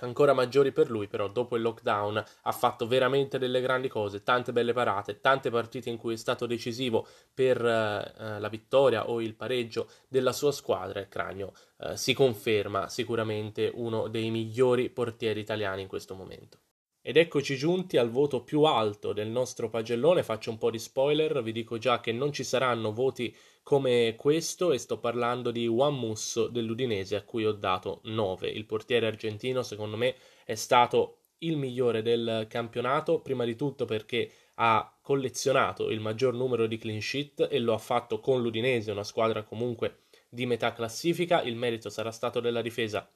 ancora 0.00 0.32
maggiori 0.32 0.72
per 0.72 0.90
lui, 0.90 1.06
però 1.06 1.28
dopo 1.28 1.56
il 1.56 1.62
lockdown 1.62 2.24
ha 2.42 2.52
fatto 2.52 2.86
veramente 2.86 3.38
delle 3.38 3.60
grandi 3.60 3.88
cose, 3.88 4.22
tante 4.22 4.52
belle 4.52 4.72
parate, 4.72 5.20
tante 5.20 5.50
partite 5.50 5.90
in 5.90 5.96
cui 5.96 6.14
è 6.14 6.16
stato 6.16 6.46
decisivo 6.46 7.06
per 7.32 7.64
eh, 7.64 8.14
eh 8.18 8.38
la 8.38 8.48
vittoria 8.48 9.08
o 9.08 9.20
il 9.20 9.34
pareggio 9.34 9.88
della 10.08 10.32
sua 10.32 10.52
squadra. 10.52 11.00
E 11.00 11.08
Cragno 11.08 11.52
eh, 11.78 11.96
si 11.96 12.14
conferma 12.14 12.88
sicuramente 12.88 13.70
uno 13.74 14.08
dei 14.08 14.30
migliori 14.30 14.90
portieri 14.90 15.40
italiani 15.40 15.82
in 15.82 15.88
questo 15.88 16.14
momento. 16.14 16.58
Ed 17.00 17.16
eccoci 17.16 17.56
giunti 17.56 17.96
al 17.96 18.10
voto 18.10 18.42
più 18.42 18.64
alto 18.64 19.14
del 19.14 19.28
nostro 19.28 19.70
pagellone, 19.70 20.22
faccio 20.22 20.50
un 20.50 20.58
po' 20.58 20.70
di 20.70 20.78
spoiler, 20.78 21.42
vi 21.42 21.52
dico 21.52 21.78
già 21.78 22.00
che 22.00 22.12
non 22.12 22.32
ci 22.32 22.44
saranno 22.44 22.92
voti 22.92 23.34
come 23.68 24.14
questo 24.16 24.72
e 24.72 24.78
sto 24.78 24.98
parlando 24.98 25.50
di 25.50 25.66
Juan 25.66 25.94
Musso 25.94 26.48
dell'Udinese 26.48 27.16
a 27.16 27.22
cui 27.22 27.44
ho 27.44 27.52
dato 27.52 28.00
9. 28.04 28.48
Il 28.48 28.64
portiere 28.64 29.06
argentino 29.06 29.62
secondo 29.62 29.98
me 29.98 30.14
è 30.46 30.54
stato 30.54 31.18
il 31.40 31.58
migliore 31.58 32.00
del 32.00 32.46
campionato, 32.48 33.20
prima 33.20 33.44
di 33.44 33.56
tutto 33.56 33.84
perché 33.84 34.32
ha 34.54 34.90
collezionato 35.02 35.90
il 35.90 36.00
maggior 36.00 36.32
numero 36.32 36.66
di 36.66 36.78
clean 36.78 37.02
sheet 37.02 37.46
e 37.50 37.58
lo 37.58 37.74
ha 37.74 37.78
fatto 37.78 38.20
con 38.20 38.40
l'Udinese, 38.40 38.90
una 38.90 39.04
squadra 39.04 39.42
comunque 39.42 40.04
di 40.30 40.46
metà 40.46 40.72
classifica, 40.72 41.42
il 41.42 41.54
merito 41.54 41.90
sarà 41.90 42.10
stato 42.10 42.40
della 42.40 42.62
difesa 42.62 43.06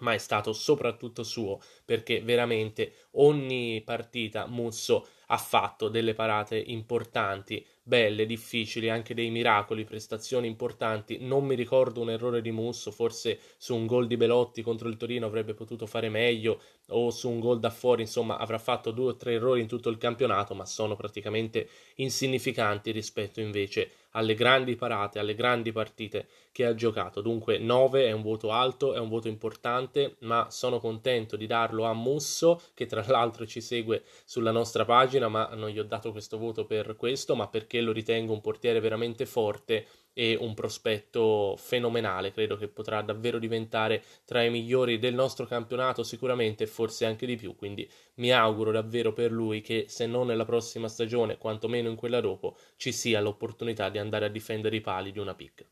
ma 0.00 0.12
è 0.12 0.18
stato 0.18 0.52
soprattutto 0.52 1.22
suo 1.22 1.60
perché 1.84 2.20
veramente 2.22 3.08
ogni 3.12 3.82
partita 3.82 4.46
Musso 4.46 5.06
ha 5.26 5.36
fatto 5.36 5.88
delle 5.88 6.14
parate 6.14 6.58
importanti, 6.58 7.64
belle, 7.90 8.24
difficili, 8.24 8.88
anche 8.88 9.14
dei 9.14 9.30
miracoli, 9.30 9.84
prestazioni 9.84 10.46
importanti. 10.46 11.18
Non 11.20 11.44
mi 11.44 11.56
ricordo 11.56 12.00
un 12.00 12.10
errore 12.10 12.40
di 12.40 12.52
Musso, 12.52 12.92
forse 12.92 13.40
su 13.58 13.74
un 13.74 13.86
gol 13.86 14.06
di 14.06 14.16
Belotti 14.16 14.62
contro 14.62 14.88
il 14.88 14.96
Torino 14.96 15.26
avrebbe 15.26 15.54
potuto 15.54 15.86
fare 15.86 16.08
meglio 16.08 16.60
o 16.90 17.10
su 17.10 17.28
un 17.28 17.40
gol 17.40 17.58
da 17.58 17.70
fuori, 17.70 18.02
insomma, 18.02 18.38
avrà 18.38 18.58
fatto 18.58 18.92
due 18.92 19.10
o 19.10 19.16
tre 19.16 19.34
errori 19.34 19.60
in 19.60 19.66
tutto 19.66 19.88
il 19.88 19.98
campionato, 19.98 20.54
ma 20.54 20.64
sono 20.64 20.94
praticamente 20.94 21.68
insignificanti 21.96 22.92
rispetto 22.92 23.40
invece 23.40 23.90
alle 24.12 24.34
grandi 24.34 24.76
parate, 24.76 25.18
alle 25.18 25.34
grandi 25.34 25.72
partite 25.72 26.28
che 26.52 26.64
ha 26.64 26.74
giocato. 26.74 27.20
Dunque 27.20 27.58
9 27.58 28.06
è 28.06 28.12
un 28.12 28.22
voto 28.22 28.50
alto, 28.50 28.94
è 28.94 28.98
un 28.98 29.08
voto 29.08 29.28
importante, 29.28 30.16
ma 30.20 30.48
sono 30.50 30.80
contento 30.80 31.36
di 31.36 31.46
darlo 31.46 31.84
a 31.84 31.94
Musso, 31.94 32.60
che 32.74 32.86
tra 32.86 33.04
l'altro 33.06 33.46
ci 33.46 33.60
segue 33.60 34.02
sulla 34.24 34.50
nostra 34.50 34.84
pagina, 34.84 35.28
ma 35.28 35.50
non 35.54 35.68
gli 35.68 35.78
ho 35.78 35.84
dato 35.84 36.10
questo 36.10 36.38
voto 36.38 36.64
per 36.64 36.96
questo, 36.96 37.36
ma 37.36 37.48
perché 37.48 37.80
lo 37.80 37.92
ritengo 37.92 38.32
un 38.32 38.40
portiere 38.40 38.80
veramente 38.80 39.26
forte 39.26 39.86
e 40.12 40.36
un 40.38 40.54
prospetto 40.54 41.54
fenomenale. 41.56 42.32
Credo 42.32 42.56
che 42.56 42.68
potrà 42.68 43.02
davvero 43.02 43.38
diventare 43.38 44.02
tra 44.24 44.42
i 44.42 44.50
migliori 44.50 44.98
del 44.98 45.14
nostro 45.14 45.46
campionato, 45.46 46.02
sicuramente, 46.02 46.64
e 46.64 46.66
forse 46.66 47.04
anche 47.04 47.26
di 47.26 47.36
più. 47.36 47.56
Quindi 47.56 47.88
mi 48.16 48.32
auguro 48.32 48.70
davvero 48.70 49.12
per 49.12 49.30
lui 49.32 49.60
che, 49.60 49.86
se 49.88 50.06
non 50.06 50.26
nella 50.26 50.44
prossima 50.44 50.88
stagione, 50.88 51.38
quantomeno 51.38 51.88
in 51.88 51.96
quella 51.96 52.20
dopo, 52.20 52.56
ci 52.76 52.92
sia 52.92 53.20
l'opportunità 53.20 53.88
di 53.88 53.98
andare 53.98 54.26
a 54.26 54.30
difendere 54.30 54.76
i 54.76 54.80
pali 54.80 55.12
di 55.12 55.18
una 55.18 55.34
pick. 55.34 55.66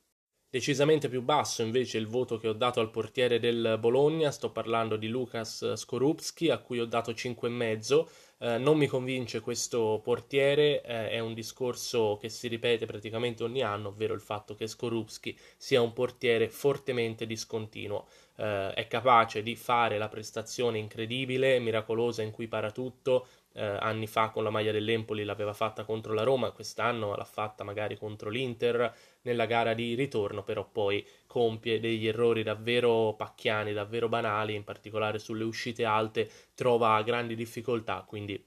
Decisamente 0.51 1.11
più 1.11 1.21
basso 1.21 1.61
invece 1.61 1.99
il 1.99 2.07
voto 2.07 2.39
che 2.39 2.49
ho 2.49 2.55
dato 2.55 2.81
al 2.81 2.91
portiere 2.91 3.39
del 3.39 3.77
Bologna, 3.79 4.31
sto 4.31 4.51
parlando 4.51 4.97
di 4.97 5.07
Lukas 5.07 5.75
Skorupski 5.75 6.49
a 6.49 6.57
cui 6.57 6.81
ho 6.81 6.87
dato 6.87 7.13
5,5 7.13 8.07
eh, 8.41 8.59
non 8.59 8.77
mi 8.77 8.87
convince 8.87 9.41
questo 9.41 10.01
portiere, 10.03 10.83
eh, 10.83 11.11
è 11.11 11.19
un 11.19 11.35
discorso 11.35 12.19
che 12.21 12.29
si 12.29 12.47
ripete 12.49 12.87
praticamente 12.87 13.43
ogni 13.43 13.63
anno, 13.63 13.89
ovvero 13.89 14.15
il 14.15 14.21
fatto 14.21 14.55
che 14.55 14.69
Skorupski 14.69 15.37
sia 15.57 15.81
un 15.83 15.93
portiere 15.93 16.49
fortemente 16.49 17.27
discontinuo. 17.27 18.07
Eh, 18.37 18.73
è 18.75 18.87
capace 18.87 19.43
di 19.43 19.57
fare 19.57 19.99
la 19.99 20.09
prestazione 20.09 20.79
incredibile, 20.79 21.59
miracolosa 21.59 22.23
in 22.23 22.31
cui 22.31 22.47
para 22.47 22.71
tutto, 22.71 23.27
eh, 23.59 23.77
anni 23.81 24.07
fa 24.07 24.31
con 24.31 24.45
la 24.45 24.51
maglia 24.51 24.71
dell'Empoli 24.71 25.25
l'aveva 25.25 25.53
fatta 25.53 25.85
contro 25.85 26.15
la 26.15 26.23
Roma, 26.23 26.53
quest'anno 26.53 27.17
l'ha 27.17 27.25
fatta 27.25 27.65
magari 27.65 27.97
contro 27.97 28.31
l'Inter 28.31 28.95
nella 29.23 29.47
gara 29.47 29.75
di 29.75 29.95
ritorno, 29.95 30.45
però 30.45 30.65
poi 30.71 31.05
compie 31.27 31.81
degli 31.81 32.07
errori 32.07 32.45
davvero 32.45 33.15
pacchiani, 33.17 33.73
davvero 33.73 34.09
banali, 34.09 34.55
in 34.55 34.63
particolare 34.63 35.19
sulle 35.19 35.43
uscite 35.43 35.85
alte 35.85 36.31
trova 36.55 37.03
grandi 37.03 37.35
difficoltà, 37.35 38.05
quindi 38.07 38.43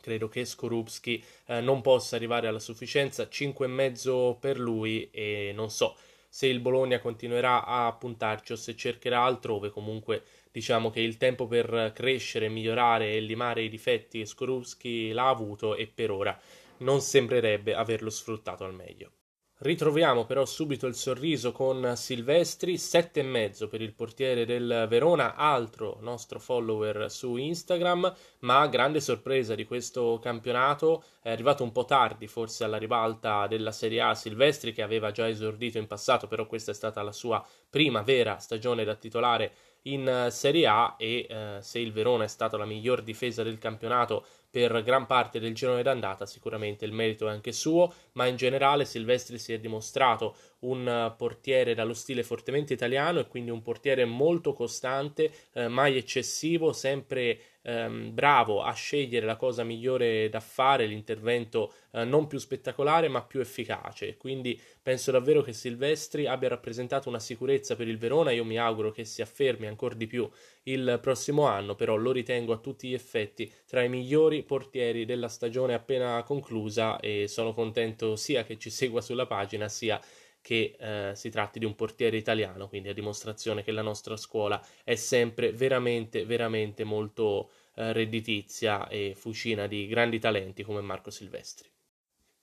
credo 0.00 0.28
che 0.28 0.44
Skorupski 0.44 1.24
eh, 1.46 1.60
non 1.60 1.80
possa 1.80 2.16
arrivare 2.16 2.48
alla 2.48 2.58
sufficienza, 2.58 3.24
5,5 3.24 4.38
per 4.40 4.58
lui 4.58 5.08
e 5.10 5.52
non 5.54 5.70
so 5.70 5.96
se 6.34 6.48
il 6.48 6.58
Bologna 6.58 6.98
continuerà 6.98 7.64
a 7.64 7.92
puntarci 7.92 8.50
o 8.50 8.56
se 8.56 8.74
cercherà 8.74 9.22
altrove, 9.22 9.70
comunque 9.70 10.24
diciamo 10.54 10.88
che 10.88 11.00
il 11.00 11.16
tempo 11.16 11.48
per 11.48 11.90
crescere, 11.92 12.48
migliorare 12.48 13.10
e 13.10 13.18
limare 13.18 13.64
i 13.64 13.68
difetti 13.68 14.20
che 14.20 14.24
Skorupski 14.24 15.10
l'ha 15.10 15.28
avuto 15.28 15.74
e 15.74 15.88
per 15.88 16.12
ora 16.12 16.40
non 16.78 17.00
sembrerebbe 17.00 17.74
averlo 17.74 18.08
sfruttato 18.08 18.62
al 18.62 18.72
meglio. 18.72 19.10
Ritroviamo 19.58 20.24
però 20.24 20.44
subito 20.44 20.88
il 20.88 20.96
sorriso 20.96 21.52
con 21.52 21.92
Silvestri, 21.94 22.74
7,5 22.74 23.68
per 23.68 23.80
il 23.80 23.94
portiere 23.94 24.44
del 24.44 24.86
Verona, 24.88 25.36
altro 25.36 25.98
nostro 26.00 26.40
follower 26.40 27.08
su 27.08 27.36
Instagram, 27.36 28.12
ma 28.40 28.66
grande 28.66 29.00
sorpresa 29.00 29.54
di 29.54 29.64
questo 29.64 30.18
campionato, 30.20 31.04
è 31.22 31.30
arrivato 31.30 31.62
un 31.62 31.70
po' 31.70 31.84
tardi 31.84 32.26
forse 32.26 32.64
alla 32.64 32.78
ribalta 32.78 33.46
della 33.46 33.70
Serie 33.70 34.00
A 34.00 34.14
Silvestri 34.16 34.72
che 34.72 34.82
aveva 34.82 35.12
già 35.12 35.28
esordito 35.28 35.78
in 35.78 35.86
passato, 35.86 36.26
però 36.26 36.46
questa 36.46 36.72
è 36.72 36.74
stata 36.74 37.00
la 37.02 37.12
sua 37.12 37.42
prima 37.70 38.02
vera 38.02 38.38
stagione 38.38 38.82
da 38.82 38.96
titolare 38.96 39.52
in 39.82 40.28
Serie 40.30 40.66
A 40.66 40.94
e 40.98 41.26
eh, 41.28 41.58
se 41.60 41.78
il 41.78 41.92
Verona 41.92 42.24
è 42.24 42.28
stata 42.28 42.56
la 42.56 42.64
miglior 42.64 43.02
difesa 43.02 43.42
del 43.42 43.58
campionato 43.58 44.26
per 44.54 44.84
gran 44.84 45.06
parte 45.06 45.40
del 45.40 45.52
girone 45.52 45.82
d'andata 45.82 46.26
sicuramente 46.26 46.84
il 46.84 46.92
merito 46.92 47.26
è 47.26 47.30
anche 47.32 47.50
suo, 47.50 47.92
ma 48.12 48.26
in 48.26 48.36
generale 48.36 48.84
Silvestri 48.84 49.36
si 49.36 49.52
è 49.52 49.58
dimostrato 49.58 50.36
un 50.60 51.12
portiere 51.16 51.74
dallo 51.74 51.92
stile 51.92 52.22
fortemente 52.22 52.72
italiano 52.72 53.18
e 53.18 53.26
quindi 53.26 53.50
un 53.50 53.62
portiere 53.62 54.04
molto 54.04 54.52
costante, 54.52 55.32
eh, 55.54 55.66
mai 55.66 55.96
eccessivo, 55.96 56.72
sempre 56.72 57.40
ehm, 57.64 58.14
bravo 58.14 58.62
a 58.62 58.72
scegliere 58.72 59.26
la 59.26 59.36
cosa 59.36 59.64
migliore 59.64 60.28
da 60.28 60.40
fare, 60.40 60.86
l'intervento 60.86 61.72
eh, 61.92 62.04
non 62.04 62.26
più 62.26 62.38
spettacolare 62.38 63.08
ma 63.08 63.22
più 63.22 63.40
efficace. 63.40 64.16
Quindi 64.16 64.60
penso 64.82 65.10
davvero 65.10 65.42
che 65.42 65.52
Silvestri 65.52 66.26
abbia 66.26 66.48
rappresentato 66.48 67.08
una 67.08 67.18
sicurezza 67.18 67.74
per 67.74 67.88
il 67.88 67.98
Verona, 67.98 68.30
io 68.30 68.44
mi 68.44 68.58
auguro 68.58 68.90
che 68.90 69.04
si 69.04 69.22
affermi 69.22 69.66
ancora 69.66 69.94
di 69.94 70.06
più 70.06 70.28
il 70.64 70.98
prossimo 71.00 71.46
anno, 71.46 71.74
però 71.74 71.96
lo 71.96 72.12
ritengo 72.12 72.52
a 72.52 72.58
tutti 72.58 72.88
gli 72.88 72.94
effetti 72.94 73.50
tra 73.66 73.82
i 73.82 73.88
migliori 73.88 74.42
portieri 74.42 75.04
della 75.04 75.28
stagione 75.28 75.74
appena 75.74 76.22
conclusa 76.22 77.00
e 77.00 77.26
sono 77.28 77.52
contento 77.52 78.16
sia 78.16 78.44
che 78.44 78.58
ci 78.58 78.70
segua 78.70 79.00
sulla 79.00 79.26
pagina 79.26 79.68
sia 79.68 79.98
che 79.98 80.23
eh, 80.50 81.12
si 81.14 81.30
tratti 81.30 81.58
di 81.58 81.64
un 81.64 81.74
portiere 81.74 82.16
italiano, 82.16 82.68
quindi 82.68 82.88
a 82.88 82.94
dimostrazione 82.94 83.62
che 83.62 83.72
la 83.72 83.82
nostra 83.82 84.16
scuola 84.16 84.62
è 84.84 84.94
sempre 84.94 85.52
veramente, 85.52 86.26
veramente 86.26 86.84
molto 86.84 87.50
eh, 87.76 87.92
redditizia 87.92 88.88
e 88.88 89.14
fucina 89.16 89.66
di 89.66 89.86
grandi 89.86 90.18
talenti 90.18 90.62
come 90.62 90.80
Marco 90.80 91.10
Silvestri. 91.10 91.68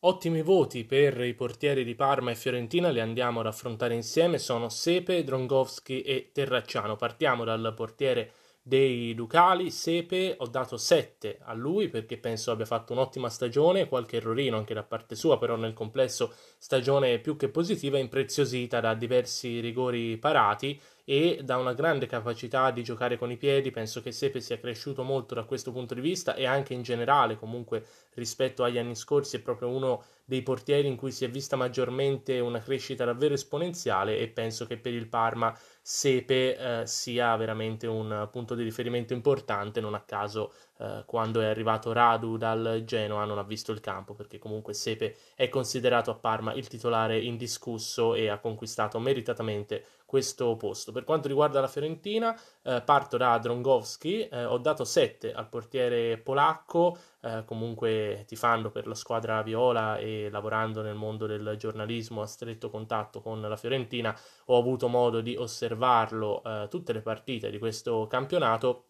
Ottimi 0.04 0.42
voti 0.42 0.84
per 0.84 1.22
i 1.22 1.36
portieri 1.36 1.84
di 1.84 1.94
Parma 1.94 2.32
e 2.32 2.36
Fiorentina, 2.36 2.90
li 2.90 3.00
andiamo 3.00 3.42
ad 3.42 3.46
affrontare 3.46 3.94
insieme, 3.94 4.40
sono 4.40 4.68
Sepe, 4.68 5.24
Drongowski 5.24 6.02
e 6.02 6.32
Terracciano. 6.34 6.96
Partiamo 6.96 7.44
dal 7.44 7.72
portiere 7.76 8.32
dei 8.64 9.16
Ducali, 9.16 9.72
Sepe, 9.72 10.36
ho 10.38 10.48
dato 10.48 10.78
7 10.78 11.40
a 11.42 11.54
lui 11.54 11.90
perché 11.90 12.18
penso 12.18 12.52
abbia 12.52 12.66
fatto 12.66 12.94
un'ottima 12.94 13.28
stagione, 13.28 13.88
qualche 13.88 14.18
errorino 14.18 14.56
anche 14.56 14.76
da 14.76 14.84
parte 14.84 15.16
sua, 15.16 15.40
però 15.40 15.56
nel 15.56 15.74
complesso 15.74 16.34
stagione 16.60 17.18
più 17.20 17.36
che 17.38 17.50
positiva, 17.50 17.98
impreziosita 17.98 18.80
da 18.80 18.94
diversi 18.94 19.60
rigori 19.60 20.18
parati 20.18 20.80
e 21.04 21.42
da 21.44 21.58
una 21.58 21.74
grande 21.74 22.06
capacità 22.06 22.70
di 22.70 22.84
giocare 22.84 23.18
con 23.18 23.32
i 23.32 23.38
piedi, 23.38 23.72
penso 23.72 24.02
che 24.02 24.12
Sepe 24.12 24.40
sia 24.40 24.60
cresciuto 24.60 25.04
molto 25.04 25.34
da 25.34 25.44
questo 25.44 25.72
punto 25.72 25.96
di 25.96 26.02
vista 26.02 26.36
e 26.36 26.46
anche 26.46 26.76
in 26.76 26.84
generale 26.84 27.38
comunque 27.38 27.84
rispetto 28.14 28.64
agli 28.64 28.78
anni 28.78 28.96
scorsi 28.96 29.38
è 29.38 29.42
proprio 29.42 29.70
uno 29.70 30.04
dei 30.24 30.44
portieri 30.44 30.88
in 30.88 30.96
cui 30.96 31.12
si 31.12 31.26
è 31.26 31.30
vista 31.30 31.56
maggiormente 31.56 32.40
una 32.40 32.62
crescita 32.62 33.04
davvero 33.04 33.34
esponenziale 33.34 34.20
e 34.20 34.28
penso 34.30 34.66
che 34.68 34.78
per 34.78 34.94
il 34.94 35.08
Parma 35.08 35.58
Sepe 35.94 36.56
eh, 36.56 36.88
sia 36.88 37.36
veramente 37.36 37.86
un 37.86 38.30
punto 38.32 38.56
di 38.56 38.64
riferimento 38.64 39.12
importante, 39.12 39.82
non 39.82 39.94
a 39.94 40.00
caso 40.00 40.54
eh, 40.78 41.04
quando 41.06 41.42
è 41.42 41.46
arrivato 41.46 41.92
Radu 41.92 42.38
dal 42.38 42.84
Genoa 42.86 43.26
non 43.26 43.38
ha 43.38 43.44
visto 43.44 43.74
il 43.74 43.82
campo 43.82 44.14
perché 44.14 44.40
comunque 44.40 44.74
Sepe 44.74 45.18
è 45.36 45.50
considerato 45.50 46.10
a 46.10 46.16
Parma 46.16 46.54
il 46.54 46.70
titolare 46.70 47.20
indiscusso 47.20 48.16
e 48.16 48.30
ha 48.30 48.40
conquistato 48.40 49.00
meritatamente 49.00 49.84
questo 50.12 50.58
posto. 50.58 50.92
Per 50.92 51.06
quanto 51.06 51.30
riguarda 51.30 51.62
la 51.62 51.70
Fiorentina, 51.70 52.38
eh, 52.64 52.82
parto 52.82 53.16
da 53.16 53.38
Drongowski, 53.38 54.28
eh, 54.28 54.44
ho 54.44 54.58
dato 54.58 54.84
7 54.84 55.32
al 55.32 55.48
portiere 55.48 56.18
polacco, 56.18 56.98
eh, 57.22 57.44
comunque 57.46 58.26
tifando 58.28 58.72
per 58.72 58.88
la 58.88 58.94
squadra 58.94 59.42
viola 59.42 59.98
e 60.00 60.28
lavorando 60.30 60.82
nel 60.82 60.96
mondo 60.96 61.28
del 61.28 61.56
giornalismo 61.58 62.22
a 62.22 62.26
stretto 62.26 62.70
contatto 62.70 63.22
con 63.22 63.40
la 63.40 63.56
Fiorentina, 63.56 64.14
ho 64.48 64.58
avuto 64.58 64.90
modo 64.90 65.22
di 65.22 65.38
osservarlo 65.38 66.44
eh, 66.44 66.68
tutte 66.70 66.92
le 66.92 67.02
partite 67.02 67.50
di 67.50 67.58
questo 67.58 68.06
campionato 68.08 68.88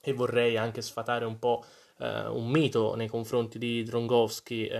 e 0.00 0.12
vorrei 0.12 0.56
anche 0.56 0.80
sfatare 0.80 1.24
un 1.24 1.40
po' 1.40 1.64
eh, 1.98 2.28
un 2.28 2.48
mito 2.48 2.94
nei 2.94 3.08
confronti 3.08 3.58
di 3.58 3.82
Drongowski. 3.82 4.70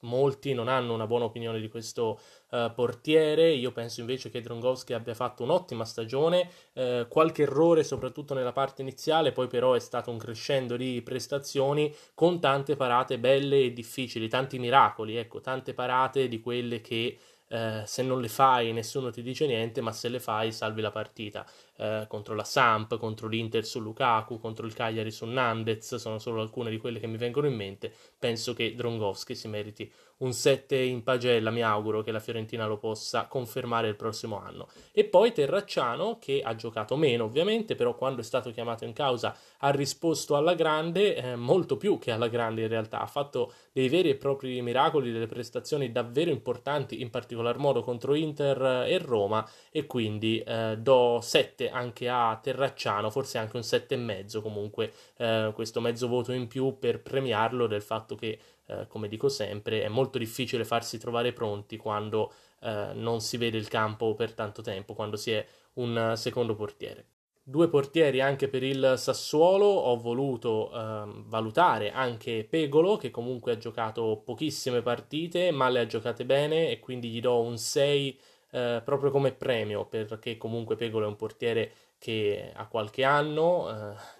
Molti 0.00 0.54
non 0.54 0.68
hanno 0.68 0.94
una 0.94 1.06
buona 1.06 1.24
opinione 1.24 1.58
di 1.60 1.68
questo 1.68 2.20
uh, 2.50 2.72
portiere. 2.72 3.50
Io 3.50 3.72
penso 3.72 4.00
invece 4.00 4.30
che 4.30 4.40
Drongowski 4.40 4.92
abbia 4.92 5.14
fatto 5.14 5.42
un'ottima 5.42 5.84
stagione, 5.84 6.48
uh, 6.74 7.08
qualche 7.08 7.42
errore 7.42 7.82
soprattutto 7.82 8.34
nella 8.34 8.52
parte 8.52 8.82
iniziale, 8.82 9.32
poi 9.32 9.48
però 9.48 9.74
è 9.74 9.80
stato 9.80 10.10
un 10.10 10.18
crescendo 10.18 10.76
di 10.76 11.02
prestazioni 11.02 11.92
con 12.14 12.38
tante 12.38 12.76
parate 12.76 13.18
belle 13.18 13.64
e 13.64 13.72
difficili, 13.72 14.28
tanti 14.28 14.58
miracoli, 14.58 15.16
ecco, 15.16 15.40
tante 15.40 15.74
parate 15.74 16.28
di 16.28 16.40
quelle 16.40 16.80
che 16.80 17.18
eh, 17.48 17.82
se 17.86 18.02
non 18.02 18.20
le 18.20 18.28
fai 18.28 18.72
nessuno 18.72 19.10
ti 19.10 19.22
dice 19.22 19.46
niente, 19.46 19.80
ma 19.80 19.92
se 19.92 20.08
le 20.08 20.20
fai 20.20 20.52
salvi 20.52 20.80
la 20.80 20.90
partita. 20.90 21.46
Eh, 21.76 22.04
contro 22.08 22.34
la 22.34 22.44
Samp, 22.44 22.96
contro 22.98 23.28
l'Inter 23.28 23.64
su 23.64 23.80
Lukaku, 23.80 24.38
contro 24.38 24.66
il 24.66 24.74
Cagliari 24.74 25.10
su 25.10 25.24
Nandez, 25.26 25.94
sono 25.96 26.18
solo 26.18 26.40
alcune 26.42 26.70
di 26.70 26.78
quelle 26.78 27.00
che 27.00 27.06
mi 27.06 27.16
vengono 27.16 27.46
in 27.46 27.54
mente. 27.54 27.92
Penso 28.18 28.52
che 28.54 28.74
Drongowski 28.74 29.34
si 29.34 29.48
meriti 29.48 29.90
un 30.18 30.32
7 30.32 30.76
in 30.76 31.02
pagella, 31.02 31.50
mi 31.50 31.62
auguro 31.62 32.02
che 32.02 32.10
la 32.10 32.20
Fiorentina 32.20 32.66
lo 32.66 32.78
possa 32.78 33.26
confermare 33.26 33.88
il 33.88 33.96
prossimo 33.96 34.40
anno. 34.40 34.68
E 34.92 35.04
poi 35.04 35.32
Terracciano, 35.32 36.18
che 36.18 36.40
ha 36.42 36.54
giocato 36.54 36.96
meno 36.96 37.24
ovviamente, 37.24 37.74
però 37.74 37.94
quando 37.94 38.20
è 38.20 38.24
stato 38.24 38.50
chiamato 38.50 38.84
in 38.84 38.92
causa 38.92 39.36
ha 39.58 39.70
risposto 39.70 40.36
alla 40.36 40.54
grande, 40.54 41.16
eh, 41.16 41.36
molto 41.36 41.76
più 41.76 41.98
che 41.98 42.10
alla 42.10 42.28
grande 42.28 42.62
in 42.62 42.68
realtà, 42.68 43.00
ha 43.00 43.06
fatto 43.06 43.52
dei 43.72 43.88
veri 43.88 44.10
e 44.10 44.16
propri 44.16 44.60
miracoli, 44.62 45.12
delle 45.12 45.26
prestazioni 45.26 45.92
davvero 45.92 46.30
importanti, 46.30 47.00
in 47.00 47.10
particolar 47.10 47.58
modo 47.58 47.82
contro 47.82 48.14
Inter 48.14 48.86
e 48.86 48.98
Roma, 48.98 49.48
e 49.70 49.86
quindi 49.86 50.40
eh, 50.40 50.76
do 50.78 51.20
7 51.22 51.70
anche 51.70 52.08
a 52.08 52.38
Terracciano, 52.42 53.10
forse 53.10 53.38
anche 53.38 53.56
un 53.56 53.62
7,5 53.62 54.40
comunque, 54.42 54.92
eh, 55.16 55.52
questo 55.54 55.80
mezzo 55.80 56.08
voto 56.08 56.32
in 56.32 56.48
più 56.48 56.78
per 56.78 57.00
premiarlo 57.02 57.66
del 57.66 57.82
fatto 57.82 58.14
che, 58.14 58.38
eh, 58.68 58.86
come 58.86 59.08
dico 59.08 59.28
sempre, 59.28 59.82
è 59.82 59.88
molto 59.88 60.18
difficile 60.18 60.64
farsi 60.64 60.98
trovare 60.98 61.32
pronti 61.32 61.76
quando 61.76 62.32
eh, 62.60 62.90
non 62.94 63.20
si 63.20 63.36
vede 63.36 63.58
il 63.58 63.68
campo 63.68 64.14
per 64.14 64.32
tanto 64.34 64.62
tempo, 64.62 64.94
quando 64.94 65.16
si 65.16 65.32
è 65.32 65.44
un 65.74 66.12
secondo 66.16 66.54
portiere. 66.54 67.06
Due 67.42 67.68
portieri 67.68 68.20
anche 68.20 68.48
per 68.48 68.62
il 68.62 68.94
Sassuolo, 68.98 69.64
ho 69.64 69.96
voluto 69.96 70.70
eh, 70.70 71.04
valutare 71.24 71.90
anche 71.90 72.46
Pegolo 72.48 72.98
che 72.98 73.10
comunque 73.10 73.52
ha 73.52 73.56
giocato 73.56 74.20
pochissime 74.22 74.82
partite 74.82 75.50
ma 75.50 75.70
le 75.70 75.80
ha 75.80 75.86
giocate 75.86 76.26
bene 76.26 76.70
e 76.70 76.78
quindi 76.78 77.08
gli 77.08 77.20
do 77.20 77.40
un 77.40 77.56
6 77.56 78.20
eh, 78.50 78.82
proprio 78.84 79.10
come 79.10 79.32
premio, 79.32 79.86
perché 79.86 80.36
comunque 80.36 80.76
Pegolo 80.76 81.06
è 81.06 81.08
un 81.08 81.16
portiere 81.16 81.72
che 81.98 82.52
ha 82.54 82.66
qualche 82.68 83.04
anno 83.04 83.68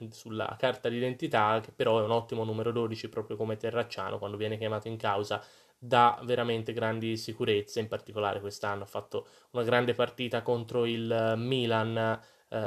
eh, 0.01 0.09
sulla 0.11 0.57
carta 0.59 0.89
d'identità, 0.89 1.61
che 1.63 1.73
però 1.73 2.01
è 2.01 2.03
un 2.03 2.11
ottimo 2.11 2.45
numero 2.45 2.73
12 2.73 3.09
proprio 3.09 3.37
come 3.37 3.57
Terracciano 3.57 4.19
quando 4.19 4.37
viene 4.37 4.59
chiamato 4.59 4.89
in 4.89 4.97
causa 4.97 5.43
dà 5.79 6.19
veramente 6.25 6.73
grandi 6.73 7.17
sicurezze, 7.17 7.81
in 7.81 7.89
particolare 7.89 8.41
quest'anno 8.41 8.83
ha 8.83 8.87
fatto 8.87 9.29
una 9.53 9.63
grande 9.63 9.95
partita 9.95 10.43
contro 10.43 10.85
il 10.85 11.35
Milan 11.37 11.97
eh, 11.97 12.19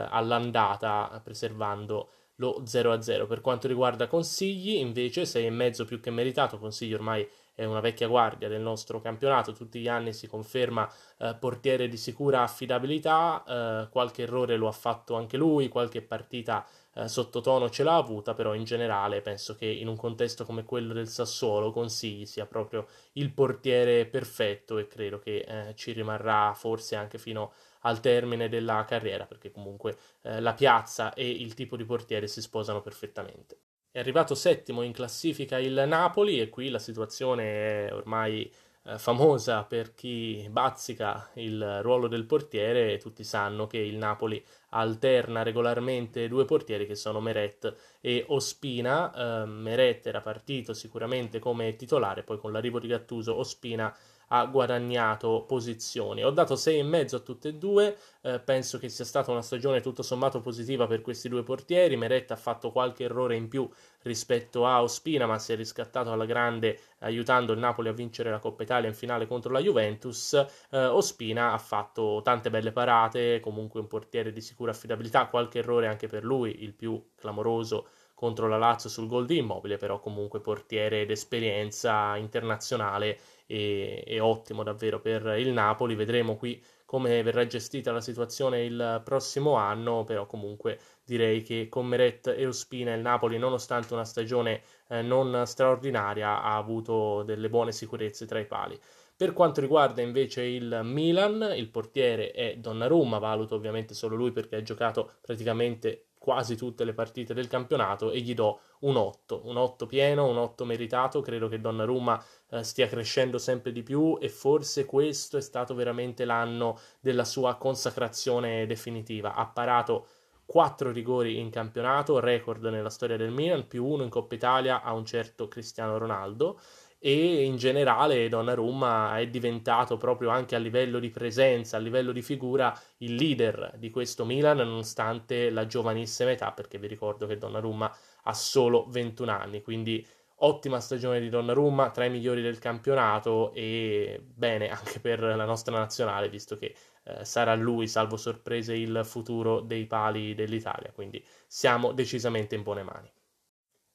all'andata 0.09 1.19
preservando 1.23 2.09
lo 2.35 2.63
0-0. 2.63 3.27
Per 3.27 3.41
quanto 3.41 3.67
riguarda 3.67 4.07
Consigli, 4.07 4.75
invece 4.77 5.23
6,5 5.23 5.85
più 5.85 5.99
che 5.99 6.09
meritato, 6.09 6.57
Consigli 6.57 6.93
ormai 6.93 7.27
è 7.53 7.65
una 7.65 7.79
vecchia 7.79 8.07
guardia 8.07 8.47
del 8.47 8.61
nostro 8.61 9.01
campionato, 9.01 9.53
tutti 9.53 9.79
gli 9.79 9.87
anni 9.87 10.13
si 10.13 10.27
conferma 10.27 10.91
eh, 11.17 11.35
portiere 11.39 11.87
di 11.87 11.97
sicura 11.97 12.41
affidabilità, 12.43 13.43
eh, 13.47 13.89
qualche 13.89 14.23
errore 14.23 14.57
lo 14.57 14.67
ha 14.67 14.71
fatto 14.71 15.15
anche 15.15 15.37
lui, 15.37 15.67
qualche 15.67 16.01
partita 16.01 16.65
eh, 16.93 17.07
sottotono 17.07 17.69
ce 17.69 17.83
l'ha 17.83 17.95
avuta, 17.95 18.33
però 18.33 18.53
in 18.53 18.63
generale 18.63 19.21
penso 19.21 19.55
che 19.55 19.65
in 19.65 19.87
un 19.87 19.95
contesto 19.95 20.45
come 20.45 20.63
quello 20.63 20.93
del 20.93 21.07
Sassuolo 21.07 21.71
Consigli 21.71 22.25
sia 22.25 22.45
proprio 22.45 22.87
il 23.13 23.31
portiere 23.31 24.05
perfetto 24.05 24.77
e 24.77 24.87
credo 24.87 25.19
che 25.19 25.37
eh, 25.37 25.75
ci 25.75 25.91
rimarrà 25.93 26.53
forse 26.53 26.95
anche 26.95 27.17
fino 27.17 27.53
al 27.81 27.99
termine 27.99 28.49
della 28.49 28.83
carriera, 28.85 29.25
perché 29.25 29.51
comunque 29.51 29.97
eh, 30.23 30.39
la 30.39 30.53
piazza 30.53 31.13
e 31.13 31.29
il 31.29 31.53
tipo 31.53 31.75
di 31.77 31.85
portiere 31.85 32.27
si 32.27 32.41
sposano 32.41 32.81
perfettamente. 32.81 33.57
È 33.93 33.99
arrivato 33.99 34.35
settimo 34.35 34.83
in 34.83 34.93
classifica 34.93 35.57
il 35.57 35.83
Napoli 35.85 36.39
e 36.39 36.47
qui 36.47 36.69
la 36.69 36.79
situazione 36.79 37.87
è 37.87 37.93
ormai 37.93 38.49
eh, 38.83 38.97
famosa 38.97 39.65
per 39.65 39.93
chi 39.93 40.47
bazzica 40.49 41.29
il 41.35 41.81
ruolo 41.81 42.07
del 42.07 42.25
portiere. 42.25 42.97
Tutti 42.97 43.25
sanno 43.25 43.67
che 43.67 43.79
il 43.79 43.97
Napoli 43.97 44.41
alterna 44.71 45.43
regolarmente 45.43 46.27
due 46.27 46.45
portieri 46.45 46.85
che 46.85 46.95
sono 46.95 47.19
Meret 47.19 47.73
e 48.01 48.25
Ospina. 48.27 49.43
Eh, 49.43 49.45
Meret 49.45 50.05
era 50.05 50.21
partito 50.21 50.73
sicuramente 50.73 51.39
come 51.39 51.75
titolare, 51.75 52.23
poi 52.23 52.37
con 52.37 52.51
l'arrivo 52.51 52.79
di 52.79 52.87
Gattuso 52.87 53.35
Ospina 53.35 53.95
ha 54.33 54.45
guadagnato 54.45 55.43
posizioni. 55.47 56.23
Ho 56.23 56.31
dato 56.31 56.55
6,5 56.55 57.15
a 57.15 57.19
tutte 57.19 57.49
e 57.49 57.53
due, 57.55 57.97
eh, 58.21 58.39
penso 58.39 58.77
che 58.77 58.89
sia 58.89 59.05
stata 59.05 59.31
una 59.31 59.41
stagione 59.41 59.81
tutto 59.81 60.03
sommato 60.03 60.39
positiva 60.39 60.87
per 60.87 61.01
questi 61.01 61.27
due 61.27 61.43
portieri, 61.43 61.97
Meret 61.97 62.31
ha 62.31 62.35
fatto 62.37 62.71
qualche 62.71 63.03
errore 63.03 63.35
in 63.35 63.47
più 63.49 63.69
rispetto 64.03 64.65
a 64.65 64.81
Ospina, 64.81 65.25
ma 65.25 65.37
si 65.37 65.51
è 65.51 65.55
riscattato 65.55 66.11
alla 66.11 66.25
grande 66.25 66.79
aiutando 66.99 67.51
il 67.51 67.59
Napoli 67.59 67.89
a 67.89 67.93
vincere 67.93 68.31
la 68.31 68.39
Coppa 68.39 68.63
Italia 68.63 68.87
in 68.87 68.95
finale 68.95 69.27
contro 69.27 69.51
la 69.51 69.59
Juventus. 69.59 70.33
Eh, 70.69 70.85
Ospina 70.85 71.51
ha 71.51 71.57
fatto 71.57 72.21
tante 72.23 72.49
belle 72.49 72.71
parate, 72.71 73.41
comunque 73.41 73.81
un 73.81 73.87
portiere 73.87 74.31
di 74.31 74.41
sicura 74.61 74.71
affidabilità, 74.71 75.25
qualche 75.27 75.59
errore 75.59 75.87
anche 75.87 76.07
per 76.07 76.23
lui, 76.23 76.63
il 76.63 76.73
più 76.73 77.03
clamoroso 77.15 77.87
contro 78.13 78.47
la 78.47 78.57
Lazio 78.57 78.89
sul 78.89 79.07
gol 79.07 79.25
di 79.25 79.37
Immobile, 79.37 79.77
però 79.77 79.99
comunque 79.99 80.39
portiere 80.39 81.07
d'esperienza 81.07 82.15
internazionale 82.17 83.17
e, 83.47 84.03
e 84.05 84.19
ottimo 84.19 84.61
davvero 84.61 84.99
per 84.99 85.25
il 85.39 85.49
Napoli. 85.51 85.95
Vedremo 85.95 86.35
qui 86.35 86.63
come 86.85 87.23
verrà 87.23 87.47
gestita 87.47 87.91
la 87.91 88.01
situazione 88.01 88.63
il 88.63 89.01
prossimo 89.03 89.55
anno, 89.55 90.03
però 90.03 90.27
comunque 90.27 90.77
direi 91.03 91.41
che 91.41 91.67
con 91.67 91.87
Meret 91.87 92.27
e 92.27 92.45
Ospina 92.45 92.93
il 92.93 93.01
Napoli, 93.01 93.39
nonostante 93.39 93.93
una 93.95 94.05
stagione 94.05 94.61
eh, 94.89 95.01
non 95.01 95.43
straordinaria, 95.47 96.43
ha 96.43 96.55
avuto 96.57 97.23
delle 97.23 97.49
buone 97.49 97.71
sicurezze 97.71 98.27
tra 98.27 98.37
i 98.37 98.45
pali. 98.45 98.79
Per 99.21 99.33
quanto 99.33 99.61
riguarda 99.61 100.01
invece 100.01 100.41
il 100.41 100.79
Milan, 100.83 101.53
il 101.55 101.69
portiere 101.69 102.31
è 102.31 102.55
Donnarumma, 102.57 103.19
valuto 103.19 103.53
ovviamente 103.53 103.93
solo 103.93 104.15
lui 104.15 104.31
perché 104.31 104.55
ha 104.55 104.63
giocato 104.63 105.11
praticamente 105.21 106.07
quasi 106.17 106.55
tutte 106.55 106.83
le 106.83 106.93
partite 106.93 107.35
del 107.35 107.45
campionato 107.45 108.09
e 108.09 108.21
gli 108.21 108.33
do 108.33 108.61
un 108.79 108.95
8, 108.95 109.41
un 109.43 109.57
8 109.57 109.85
pieno, 109.85 110.27
un 110.27 110.37
8 110.37 110.65
meritato, 110.65 111.21
credo 111.21 111.47
che 111.49 111.61
Donnarumma 111.61 112.19
eh, 112.49 112.63
stia 112.63 112.87
crescendo 112.87 113.37
sempre 113.37 113.71
di 113.71 113.83
più 113.83 114.17
e 114.19 114.27
forse 114.27 114.85
questo 114.85 115.37
è 115.37 115.41
stato 115.41 115.75
veramente 115.75 116.25
l'anno 116.25 116.79
della 116.99 117.23
sua 117.23 117.57
consacrazione 117.57 118.65
definitiva, 118.65 119.35
ha 119.35 119.45
parato 119.45 120.07
4 120.47 120.91
rigori 120.91 121.37
in 121.37 121.51
campionato, 121.51 122.19
record 122.19 122.65
nella 122.65 122.89
storia 122.89 123.17
del 123.17 123.29
Milan, 123.29 123.67
più 123.67 123.85
uno 123.85 124.01
in 124.01 124.09
Coppa 124.09 124.33
Italia 124.33 124.81
a 124.81 124.93
un 124.93 125.05
certo 125.05 125.47
Cristiano 125.47 125.99
Ronaldo 125.99 126.59
e 127.03 127.43
in 127.45 127.57
generale 127.57 128.29
Donnarumma 128.29 129.17
è 129.17 129.27
diventato 129.27 129.97
proprio 129.97 130.29
anche 130.29 130.55
a 130.55 130.59
livello 130.59 130.99
di 130.99 131.09
presenza, 131.09 131.77
a 131.77 131.79
livello 131.79 132.11
di 132.11 132.21
figura, 132.21 132.79
il 132.97 133.15
leader 133.15 133.73
di 133.77 133.89
questo 133.89 134.23
Milan 134.23 134.57
nonostante 134.57 135.49
la 135.49 135.65
giovanissima 135.65 136.29
età, 136.29 136.51
perché 136.51 136.77
vi 136.77 136.85
ricordo 136.85 137.25
che 137.25 137.39
Donnarumma 137.39 137.91
ha 138.25 138.33
solo 138.35 138.85
21 138.89 139.31
anni, 139.31 139.63
quindi 139.63 140.05
ottima 140.43 140.79
stagione 140.79 141.19
di 141.19 141.29
Donnarumma, 141.29 141.89
tra 141.89 142.05
i 142.05 142.11
migliori 142.11 142.43
del 142.43 142.59
campionato 142.59 143.51
e 143.53 144.23
bene 144.23 144.69
anche 144.69 144.99
per 144.99 145.21
la 145.21 145.45
nostra 145.45 145.75
nazionale, 145.75 146.29
visto 146.29 146.55
che 146.55 146.75
eh, 147.03 147.25
sarà 147.25 147.55
lui, 147.55 147.87
salvo 147.87 148.15
sorprese, 148.15 148.75
il 148.75 149.01
futuro 149.05 149.61
dei 149.61 149.87
pali 149.87 150.35
dell'Italia, 150.35 150.91
quindi 150.93 151.23
siamo 151.47 151.93
decisamente 151.93 152.53
in 152.53 152.61
buone 152.61 152.83
mani. 152.83 153.11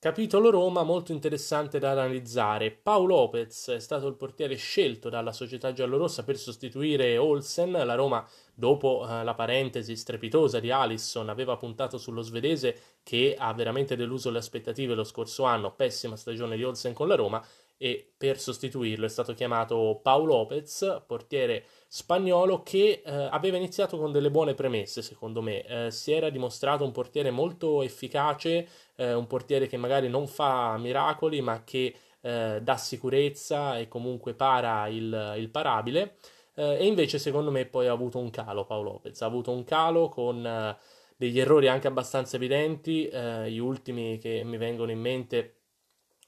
Capitolo 0.07 0.51
Roma 0.51 0.85
molto 0.85 1.11
interessante 1.11 1.81
da 1.81 1.91
analizzare. 1.91 2.71
Paolo 2.71 3.17
Lopez 3.17 3.71
è 3.71 3.81
stato 3.81 4.07
il 4.07 4.15
portiere 4.15 4.55
scelto 4.55 5.09
dalla 5.09 5.33
società 5.33 5.73
giallorossa 5.73 6.23
per 6.23 6.39
sostituire 6.39 7.19
Olsen. 7.19 7.73
La 7.73 7.97
Roma, 7.97 8.25
dopo 8.55 9.05
eh, 9.05 9.25
la 9.25 9.35
parentesi 9.35 9.97
strepitosa 9.97 10.61
di 10.61 10.71
Alisson, 10.71 11.29
aveva 11.29 11.57
puntato 11.57 11.99
sullo 11.99 12.23
svedese 12.23 13.01
che 13.03 13.35
ha 13.37 13.53
veramente 13.53 13.97
deluso 13.97 14.31
le 14.31 14.39
aspettative 14.39 14.95
lo 14.95 15.03
scorso 15.03 15.43
anno. 15.43 15.75
Pessima 15.75 16.15
stagione 16.15 16.55
di 16.55 16.63
Olsen 16.63 16.93
con 16.93 17.09
la 17.09 17.17
Roma 17.17 17.45
e 17.77 18.13
per 18.17 18.39
sostituirlo 18.39 19.07
è 19.07 19.09
stato 19.09 19.35
chiamato 19.35 19.99
Paolo 20.01 20.35
Lopez, 20.37 21.03
portiere 21.05 21.65
spagnolo 21.97 22.63
che 22.63 23.01
eh, 23.03 23.11
aveva 23.31 23.57
iniziato 23.57 23.97
con 23.97 24.13
delle 24.13 24.31
buone 24.31 24.53
premesse, 24.53 25.01
secondo 25.01 25.41
me. 25.41 25.65
Eh, 25.65 25.91
si 25.91 26.13
era 26.13 26.29
dimostrato 26.29 26.85
un 26.85 26.93
portiere 26.93 27.31
molto 27.31 27.81
efficace, 27.81 28.69
eh, 28.97 29.15
un 29.15 29.27
portiere 29.27 29.67
che 29.67 29.79
magari 29.79 30.11
non 30.11 30.27
fa 30.27 30.77
miracoli, 30.77 31.41
ma 31.41 31.65
che 31.65 31.95
eh, 32.21 32.59
dà 32.61 32.77
sicurezza 32.77 33.79
e 33.79 33.89
comunque 33.89 34.35
para 34.35 34.89
il, 34.89 35.37
il 35.39 35.49
parabile. 35.49 36.17
Eh, 36.55 36.81
e 36.81 36.85
invece, 36.87 37.19
secondo 37.19 37.51
me, 37.51 37.65
poi 37.65 37.87
ha 37.87 37.93
avuto 37.93 38.19
un 38.19 38.29
calo 38.29 38.67
Paolo 38.67 38.91
Lopez. 38.93 39.19
Ha 39.23 39.27
avuto 39.27 39.51
un 39.51 39.65
calo 39.65 40.11
con 40.11 40.47
eh, 40.47 40.77
degli 41.17 41.41
errori 41.41 41.69
anche 41.69 41.87
abbastanza 41.87 42.37
evidenti. 42.37 43.09
gli 43.47 43.59
ultimi 43.59 44.19
che 44.19 44.43
mi 44.45 44.59
vengono 44.59 44.91
in 44.91 45.01
mente 45.01 45.55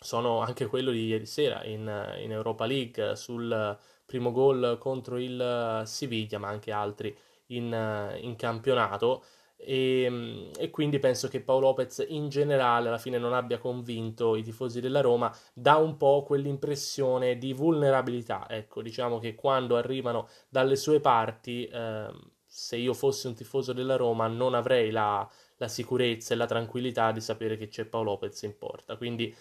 sono 0.01 0.39
anche 0.41 0.67
quello 0.67 0.93
di 0.93 1.07
ieri 1.07 1.27
sera 1.27 1.63
in, 1.65 1.81
in 2.23 2.33
Europa 2.33 2.65
League 2.65 3.17
sul 3.17 3.77
primo 4.09 4.33
gol 4.33 4.79
contro 4.81 5.19
il 5.19 5.83
Siviglia, 5.85 6.39
ma 6.39 6.49
anche 6.49 6.73
altri 6.73 7.15
in, 7.49 8.17
in 8.23 8.37
campionato. 8.37 9.23
E, 9.61 10.51
e, 10.57 10.71
quindi 10.71 10.99
penso 10.99 11.29
che 11.29 11.41
Paolo 11.43 11.67
Lopez 11.67 12.05
in 12.09 12.29
generale 12.31 12.89
alla 12.89 12.97
fine 12.97 13.19
non 13.19 13.35
abbia 13.35 13.59
convinto 13.59 14.35
i 14.35 14.43
tifosi 14.43 14.81
della 14.81 15.03
Roma, 15.03 15.31
dà 15.53 15.77
un 15.77 15.99
po' 15.99 16.23
quell'impressione 16.23 17.37
di 17.37 17.53
vulnerabilità. 17.53 18.47
Ecco, 18.49 18.81
diciamo 18.81 19.19
che 19.19 19.35
quando 19.35 19.77
arrivano 19.77 20.29
dalle 20.49 20.77
sue 20.77 21.01
parti, 21.01 21.67
eh, 21.67 22.09
se 22.47 22.77
io 22.77 22.95
fossi 22.95 23.27
un 23.27 23.35
tifoso 23.35 23.75
della 23.75 23.97
Roma, 23.97 24.27
non 24.27 24.55
avrei 24.55 24.91
la, 24.91 25.29
la 25.57 25.69
sicurezza 25.69 26.33
e 26.33 26.37
la 26.39 26.47
tranquillità 26.47 27.13
di 27.13 27.21
sapere 27.21 27.59
che 27.59 27.69
c'è 27.69 27.85
Paolo 27.85 28.13
Lopez 28.13 28.41
in 28.43 28.57
porta. 28.57 28.97
Quindi 28.97 29.35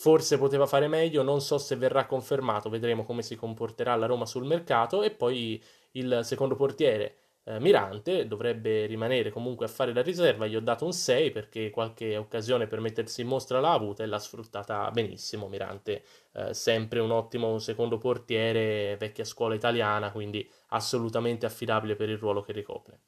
Forse 0.00 0.38
poteva 0.38 0.64
fare 0.64 0.88
meglio, 0.88 1.22
non 1.22 1.42
so 1.42 1.58
se 1.58 1.76
verrà 1.76 2.06
confermato, 2.06 2.70
vedremo 2.70 3.04
come 3.04 3.20
si 3.20 3.36
comporterà 3.36 3.96
la 3.96 4.06
Roma 4.06 4.24
sul 4.24 4.46
mercato 4.46 5.02
e 5.02 5.10
poi 5.10 5.62
il 5.90 6.20
secondo 6.22 6.54
portiere 6.54 7.16
eh, 7.44 7.60
Mirante 7.60 8.26
dovrebbe 8.26 8.86
rimanere 8.86 9.28
comunque 9.28 9.66
a 9.66 9.68
fare 9.68 9.92
la 9.92 10.00
riserva, 10.00 10.46
gli 10.46 10.56
ho 10.56 10.60
dato 10.60 10.86
un 10.86 10.94
6 10.94 11.30
perché 11.32 11.68
qualche 11.68 12.16
occasione 12.16 12.66
per 12.66 12.80
mettersi 12.80 13.20
in 13.20 13.26
mostra 13.26 13.60
l'ha 13.60 13.72
avuta 13.74 14.02
e 14.02 14.06
l'ha 14.06 14.18
sfruttata 14.18 14.90
benissimo 14.90 15.48
Mirante, 15.48 16.02
eh, 16.32 16.54
sempre 16.54 17.00
un 17.00 17.10
ottimo 17.10 17.58
secondo 17.58 17.98
portiere, 17.98 18.96
vecchia 18.96 19.24
scuola 19.24 19.54
italiana, 19.54 20.12
quindi 20.12 20.50
assolutamente 20.68 21.44
affidabile 21.44 21.94
per 21.94 22.08
il 22.08 22.16
ruolo 22.16 22.40
che 22.40 22.52
ricopre. 22.52 23.00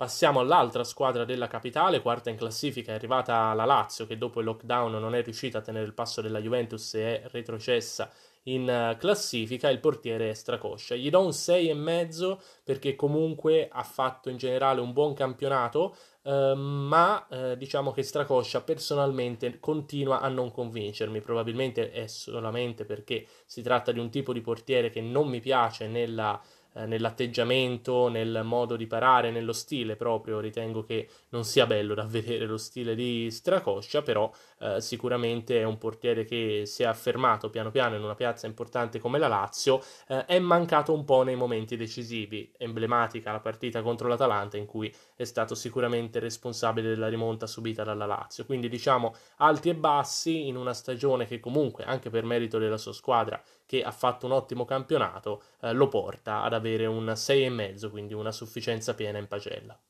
Passiamo 0.00 0.40
all'altra 0.40 0.82
squadra 0.82 1.26
della 1.26 1.46
capitale, 1.46 2.00
quarta 2.00 2.30
in 2.30 2.36
classifica, 2.38 2.92
è 2.92 2.94
arrivata 2.94 3.52
la 3.52 3.66
Lazio 3.66 4.06
che 4.06 4.16
dopo 4.16 4.38
il 4.38 4.46
lockdown 4.46 4.92
non 4.92 5.14
è 5.14 5.22
riuscita 5.22 5.58
a 5.58 5.60
tenere 5.60 5.84
il 5.84 5.92
passo 5.92 6.22
della 6.22 6.40
Juventus 6.40 6.94
e 6.94 7.20
è 7.20 7.28
retrocessa 7.28 8.10
in 8.44 8.66
eh, 8.66 8.96
classifica, 8.98 9.68
il 9.68 9.78
portiere 9.78 10.30
è 10.30 10.32
Stracoscia. 10.32 10.94
Gli 10.94 11.10
do 11.10 11.20
un 11.20 11.28
6,5 11.28 12.38
perché 12.64 12.96
comunque 12.96 13.68
ha 13.70 13.82
fatto 13.82 14.30
in 14.30 14.38
generale 14.38 14.80
un 14.80 14.94
buon 14.94 15.12
campionato, 15.12 15.94
eh, 16.22 16.54
ma 16.54 17.26
eh, 17.28 17.58
diciamo 17.58 17.90
che 17.90 18.02
Stracoscia 18.02 18.62
personalmente 18.62 19.60
continua 19.60 20.20
a 20.20 20.28
non 20.28 20.50
convincermi, 20.50 21.20
probabilmente 21.20 21.90
è 21.90 22.06
solamente 22.06 22.86
perché 22.86 23.26
si 23.44 23.60
tratta 23.60 23.92
di 23.92 23.98
un 23.98 24.08
tipo 24.08 24.32
di 24.32 24.40
portiere 24.40 24.88
che 24.88 25.02
non 25.02 25.28
mi 25.28 25.40
piace 25.40 25.88
nella 25.88 26.40
eh, 26.74 26.86
nell'atteggiamento, 26.86 28.08
nel 28.08 28.42
modo 28.44 28.76
di 28.76 28.86
parare, 28.86 29.30
nello 29.30 29.52
stile 29.52 29.96
proprio. 29.96 30.40
Ritengo 30.40 30.82
che 30.82 31.08
non 31.30 31.44
sia 31.44 31.66
bello 31.66 31.94
da 31.94 32.04
vedere 32.08 32.46
lo 32.46 32.56
stile 32.56 32.94
di 32.94 33.30
Stracoscia, 33.30 34.02
però 34.02 34.30
eh, 34.60 34.80
sicuramente 34.80 35.60
è 35.60 35.64
un 35.64 35.78
portiere 35.78 36.24
che 36.24 36.62
si 36.66 36.82
è 36.82 36.86
affermato 36.86 37.50
piano 37.50 37.70
piano 37.70 37.96
in 37.96 38.02
una 38.02 38.14
piazza 38.14 38.46
importante 38.46 38.98
come 38.98 39.18
la 39.18 39.28
Lazio. 39.28 39.82
Eh, 40.06 40.24
è 40.26 40.38
mancato 40.38 40.92
un 40.92 41.04
po' 41.04 41.22
nei 41.22 41.36
momenti 41.36 41.76
decisivi. 41.76 42.52
Emblematica 42.56 43.32
la 43.32 43.40
partita 43.40 43.82
contro 43.82 44.08
l'Atalanta, 44.08 44.56
in 44.56 44.66
cui 44.66 44.94
è 45.16 45.24
stato 45.24 45.54
sicuramente 45.54 46.18
responsabile 46.18 46.88
della 46.88 47.08
rimonta 47.08 47.46
subita 47.46 47.84
dalla 47.84 48.06
Lazio. 48.06 48.44
Quindi 48.44 48.68
diciamo 48.68 49.14
alti 49.38 49.68
e 49.70 49.74
bassi 49.74 50.46
in 50.46 50.56
una 50.56 50.74
stagione 50.74 51.26
che 51.26 51.40
comunque, 51.40 51.84
anche 51.84 52.10
per 52.10 52.24
merito 52.24 52.58
della 52.58 52.78
sua 52.78 52.92
squadra, 52.92 53.42
che 53.70 53.84
ha 53.84 53.92
fatto 53.92 54.26
un 54.26 54.32
ottimo 54.32 54.64
campionato, 54.64 55.44
eh, 55.60 55.72
lo 55.72 55.86
porta 55.86 56.42
ad 56.42 56.54
avere 56.54 56.86
un 56.86 57.04
6,5, 57.14 57.88
quindi 57.88 58.14
una 58.14 58.32
sufficienza 58.32 58.94
piena 58.94 59.18
in 59.18 59.28
pagella. 59.28 59.80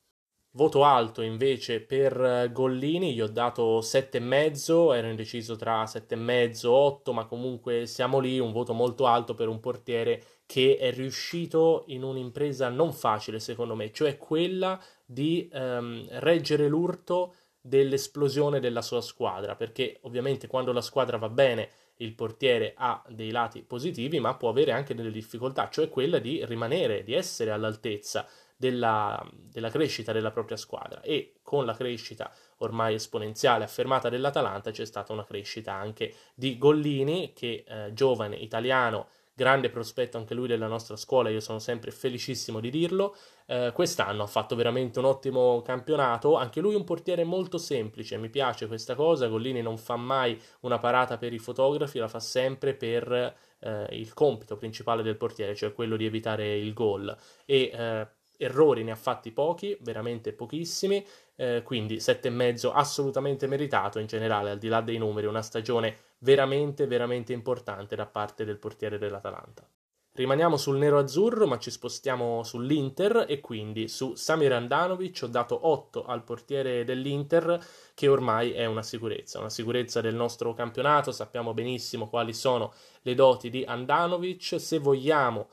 Voto 0.51 0.85
alto 0.85 1.23
invece 1.23 1.81
per 1.81 2.21
eh, 2.21 2.53
Gollini, 2.53 3.14
gli 3.14 3.23
ho 3.23 3.27
dato 3.27 3.79
7,5, 3.79 4.95
ero 4.95 5.09
indeciso 5.09 5.57
tra 5.57 5.85
7,5 5.85 6.66
e 6.66 6.69
8, 6.69 7.12
ma 7.14 7.25
comunque 7.25 7.87
siamo 7.87 8.19
lì, 8.19 8.38
un 8.38 8.53
voto 8.53 8.75
molto 8.75 9.07
alto 9.07 9.33
per 9.35 9.49
un 9.49 9.61
portiere 9.61 10.23
che 10.45 10.77
è 10.77 10.93
riuscito 10.93 11.85
in 11.87 12.03
un'impresa 12.03 12.69
non 12.69 12.93
facile 12.93 13.40
secondo 13.40 13.75
me, 13.75 13.93
cioè 13.93 14.19
quella 14.19 14.79
di 15.07 15.49
ehm, 15.51 16.07
reggere 16.19 16.69
l'urto 16.69 17.35
dell'esplosione 17.59 18.61
della 18.61 18.83
sua 18.83 19.01
squadra, 19.01 19.57
perché 19.57 20.01
ovviamente 20.03 20.49
quando 20.49 20.71
la 20.71 20.83
squadra 20.83 21.16
va 21.16 21.31
bene 21.31 21.71
il 22.01 22.15
portiere 22.15 22.75
ha 22.77 23.03
dei 23.09 23.31
lati 23.31 23.63
positivi, 23.63 24.21
ma 24.21 24.35
può 24.35 24.49
avere 24.51 24.73
anche 24.73 24.95
delle 24.95 25.11
difficoltà, 25.11 25.69
cioè 25.71 25.89
quella 25.89 26.19
di 26.19 26.45
rimanere, 26.45 27.03
di 27.03 27.15
essere 27.15 27.51
all'altezza 27.51 28.27
della, 28.57 29.23
della, 29.33 29.71
crescita 29.71 30.13
della 30.13 30.31
propria 30.31 30.57
squadra. 30.57 31.01
E 31.01 31.35
con 31.43 31.65
la 31.65 31.75
crescita 31.75 32.31
ormai 32.59 32.95
esponenziale 32.95 33.65
affermata 33.65 34.09
dell'Atalanta 34.09 34.71
c'è 34.71 34.85
stata 34.85 35.13
una 35.13 35.25
crescita 35.25 35.73
anche 35.73 36.15
di 36.35 36.59
Gollini, 36.59 37.33
che 37.35 37.65
eh, 37.67 37.93
giovane 37.95 38.37
italiano 38.37 39.09
grande 39.40 39.70
prospetto 39.70 40.18
anche 40.18 40.35
lui 40.35 40.46
della 40.46 40.66
nostra 40.66 40.96
scuola, 40.96 41.31
io 41.31 41.40
sono 41.40 41.59
sempre 41.59 41.90
felicissimo 41.90 42.61
di 42.61 42.68
dirlo. 42.68 43.16
Eh, 43.46 43.72
quest'anno 43.72 44.22
ha 44.22 44.26
fatto 44.26 44.55
veramente 44.55 44.98
un 44.98 45.07
ottimo 45.07 45.62
campionato, 45.62 46.37
anche 46.37 46.61
lui 46.61 46.74
un 46.74 46.85
portiere 46.85 47.24
molto 47.24 47.57
semplice, 47.57 48.18
mi 48.18 48.29
piace 48.29 48.66
questa 48.66 48.94
cosa, 48.94 49.29
Gollini 49.29 49.62
non 49.62 49.79
fa 49.79 49.96
mai 49.96 50.38
una 50.61 50.79
parata 50.79 51.16
per 51.16 51.33
i 51.33 51.38
fotografi, 51.38 51.98
la 51.98 52.09
fa 52.09 52.20
sempre 52.20 52.74
per 52.74 53.35
eh, 53.61 53.87
il 53.92 54.12
compito 54.12 54.59
principale 54.59 55.03
del 55.03 55.16
portiere, 55.16 55.55
cioè 55.55 55.72
quello 55.72 55.96
di 55.96 56.05
evitare 56.05 56.59
il 56.59 56.74
gol 56.74 57.16
e 57.46 57.70
eh, 57.72 58.09
errori 58.40 58.83
ne 58.83 58.92
ha 58.92 58.96
fatti 58.96 59.31
pochi, 59.31 59.76
veramente 59.83 60.33
pochissimi, 60.33 61.07
eh, 61.37 61.62
quindi 61.62 62.00
7,5 62.00 62.70
assolutamente 62.72 63.46
meritato 63.46 63.98
in 63.98 64.07
generale, 64.07 64.50
al 64.50 64.59
di 64.59 64.68
là 64.68 64.81
dei 64.81 64.96
numeri, 64.96 65.26
una 65.26 65.42
stagione 65.42 65.96
veramente, 66.18 66.87
veramente 66.87 67.35
importante 67.35 67.96
da 67.96 68.07
parte 68.07 68.46
del 68.46 68.57
portiere 68.59 68.98
dell'Atalanta. 68.98 69.68
Rimaniamo 70.12 70.57
sul 70.57 70.76
nero-azzurro, 70.76 71.46
ma 71.46 71.59
ci 71.59 71.70
spostiamo 71.70 72.42
sull'Inter 72.42 73.26
e 73.29 73.40
quindi 73.40 73.87
su 73.87 74.16
Samir 74.16 74.53
Andanovic 74.53 75.20
ho 75.22 75.29
dato 75.29 75.68
8 75.68 76.05
al 76.05 76.24
portiere 76.24 76.85
dell'Inter, 76.85 77.64
che 77.94 78.09
ormai 78.09 78.50
è 78.50 78.64
una 78.64 78.83
sicurezza, 78.83 79.38
una 79.38 79.50
sicurezza 79.50 80.00
del 80.00 80.16
nostro 80.16 80.53
campionato, 80.53 81.12
sappiamo 81.12 81.55
benissimo 81.55 82.09
quali 82.09 82.33
sono 82.33 82.72
le 83.03 83.14
doti 83.14 83.50
di 83.50 83.64
Andanovic, 83.64 84.61
se 84.61 84.79
vogliamo 84.79 85.48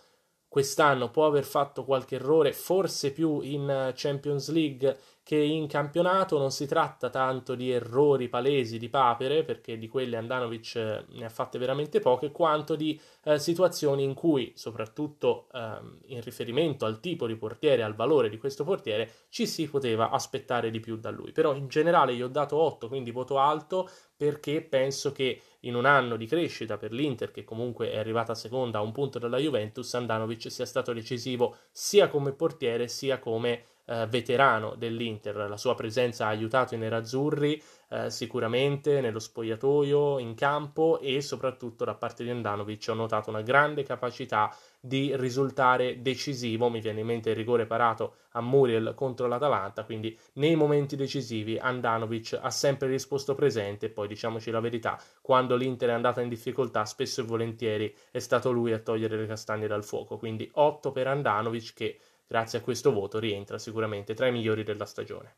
quest'anno 0.58 1.12
può 1.12 1.28
aver 1.28 1.44
fatto 1.44 1.84
qualche 1.84 2.16
errore, 2.16 2.52
forse 2.52 3.12
più 3.12 3.42
in 3.42 3.94
Champions 3.94 4.50
League 4.50 4.98
che 5.28 5.36
in 5.36 5.68
campionato 5.68 6.38
non 6.38 6.52
si 6.52 6.66
tratta 6.68 7.10
tanto 7.10 7.54
di 7.54 7.70
errori 7.70 8.30
palesi 8.30 8.78
di 8.78 8.88
papere, 8.88 9.44
perché 9.44 9.78
di 9.78 9.90
quelle 9.90 10.16
Andanovic 10.16 10.76
eh, 10.78 11.04
ne 11.06 11.26
ha 11.26 11.30
fatte 11.30 11.60
veramente 11.60 12.00
poche, 12.00 12.32
quanto 12.32 12.78
di 12.78 12.98
eh, 13.24 13.38
situazioni 13.38 14.04
in 14.04 14.14
cui, 14.14 14.54
soprattutto 14.56 15.50
eh, 15.52 15.80
in 16.06 16.22
riferimento 16.22 16.86
al 16.86 17.02
tipo 17.02 17.28
di 17.28 17.36
portiere, 17.36 17.84
al 17.84 17.94
valore 17.94 18.30
di 18.30 18.38
questo 18.38 18.64
portiere, 18.64 19.26
ci 19.28 19.46
si 19.48 19.68
poteva 19.68 20.12
aspettare 20.12 20.70
di 20.70 20.80
più 20.80 20.96
da 20.96 21.10
lui. 21.10 21.34
Però 21.34 21.54
in 21.54 21.68
generale 21.68 22.16
gli 22.16 22.22
ho 22.22 22.30
dato 22.30 22.56
8, 22.56 22.88
quindi 22.88 23.12
voto 23.12 23.38
alto, 23.38 23.90
perché 24.16 24.62
penso 24.62 25.12
che 25.12 25.42
in 25.62 25.76
un 25.76 25.84
anno 25.84 26.16
di 26.16 26.26
crescita 26.26 26.78
per 26.78 26.94
l'Inter, 26.94 27.32
che 27.32 27.44
comunque 27.44 27.92
è 27.92 27.98
arrivata 27.98 28.34
seconda 28.34 28.78
a 28.78 28.82
un 28.82 28.94
punto 28.94 29.20
dalla 29.20 29.40
Juventus, 29.40 29.94
Andanovic 29.94 30.50
sia 30.50 30.66
stato 30.66 30.94
decisivo 30.94 31.58
sia 31.70 32.08
come 32.08 32.32
portiere 32.32 32.88
sia 32.88 33.20
come 33.20 33.66
eh, 33.88 34.06
veterano 34.08 34.76
dell'Inter, 34.76 35.36
la 35.50 35.58
sua 35.58 35.76
presenza 35.76 36.26
ha 36.26 36.30
aiutato 36.30 36.76
i 36.76 36.78
nerazzurri 36.78 37.62
eh, 37.90 38.10
sicuramente 38.10 39.00
nello 39.00 39.20
spogliatoio, 39.20 40.20
in 40.20 40.36
campo 40.36 41.00
e 41.00 41.22
soprattutto 41.22 41.86
da 41.86 41.96
parte 41.96 42.24
di 42.24 42.30
Andanovic. 42.30 42.86
Ho 42.90 42.94
notato 42.94 43.30
una 43.30 43.42
grande 43.42 43.84
capacità 43.84 44.54
di 44.80 45.16
risultare 45.16 46.02
decisivo, 46.02 46.70
mi 46.70 46.82
viene 46.82 47.00
in 47.02 47.06
mente 47.06 47.30
il 47.30 47.36
rigore 47.36 47.66
parato 47.66 48.16
a 48.32 48.42
Muriel 48.42 48.94
contro 48.96 49.28
l'Atalanta, 49.28 49.84
quindi 49.84 50.18
nei 50.34 50.56
momenti 50.56 50.96
decisivi 50.96 51.58
Andanovic 51.58 52.38
ha 52.40 52.52
sempre 52.52 52.88
risposto 52.88 53.36
presente, 53.36 53.90
poi 53.90 54.08
diciamoci 54.08 54.52
la 54.52 54.60
verità, 54.60 55.00
quando 55.22 55.56
l'Inter 55.56 55.90
è 55.90 55.94
andata 55.94 56.22
in 56.22 56.30
difficoltà 56.30 56.86
spesso 56.86 57.22
e 57.22 57.26
volentieri 57.26 57.94
è 58.12 58.20
stato 58.20 58.52
lui 58.52 58.74
a 58.74 58.80
togliere 58.80 59.18
le 59.18 59.28
castagne 59.28 59.68
dal 59.68 59.84
fuoco, 59.84 60.18
quindi 60.18 60.50
8 60.54 60.92
per 60.92 61.08
Andanovic 61.08 61.74
che 61.74 62.00
grazie 62.28 62.60
a 62.60 62.62
questo 62.62 62.92
voto 62.92 63.18
rientra 63.18 63.58
sicuramente 63.58 64.14
tra 64.14 64.28
i 64.28 64.32
migliori 64.32 64.64
della 64.64 64.86
stagione. 64.86 65.38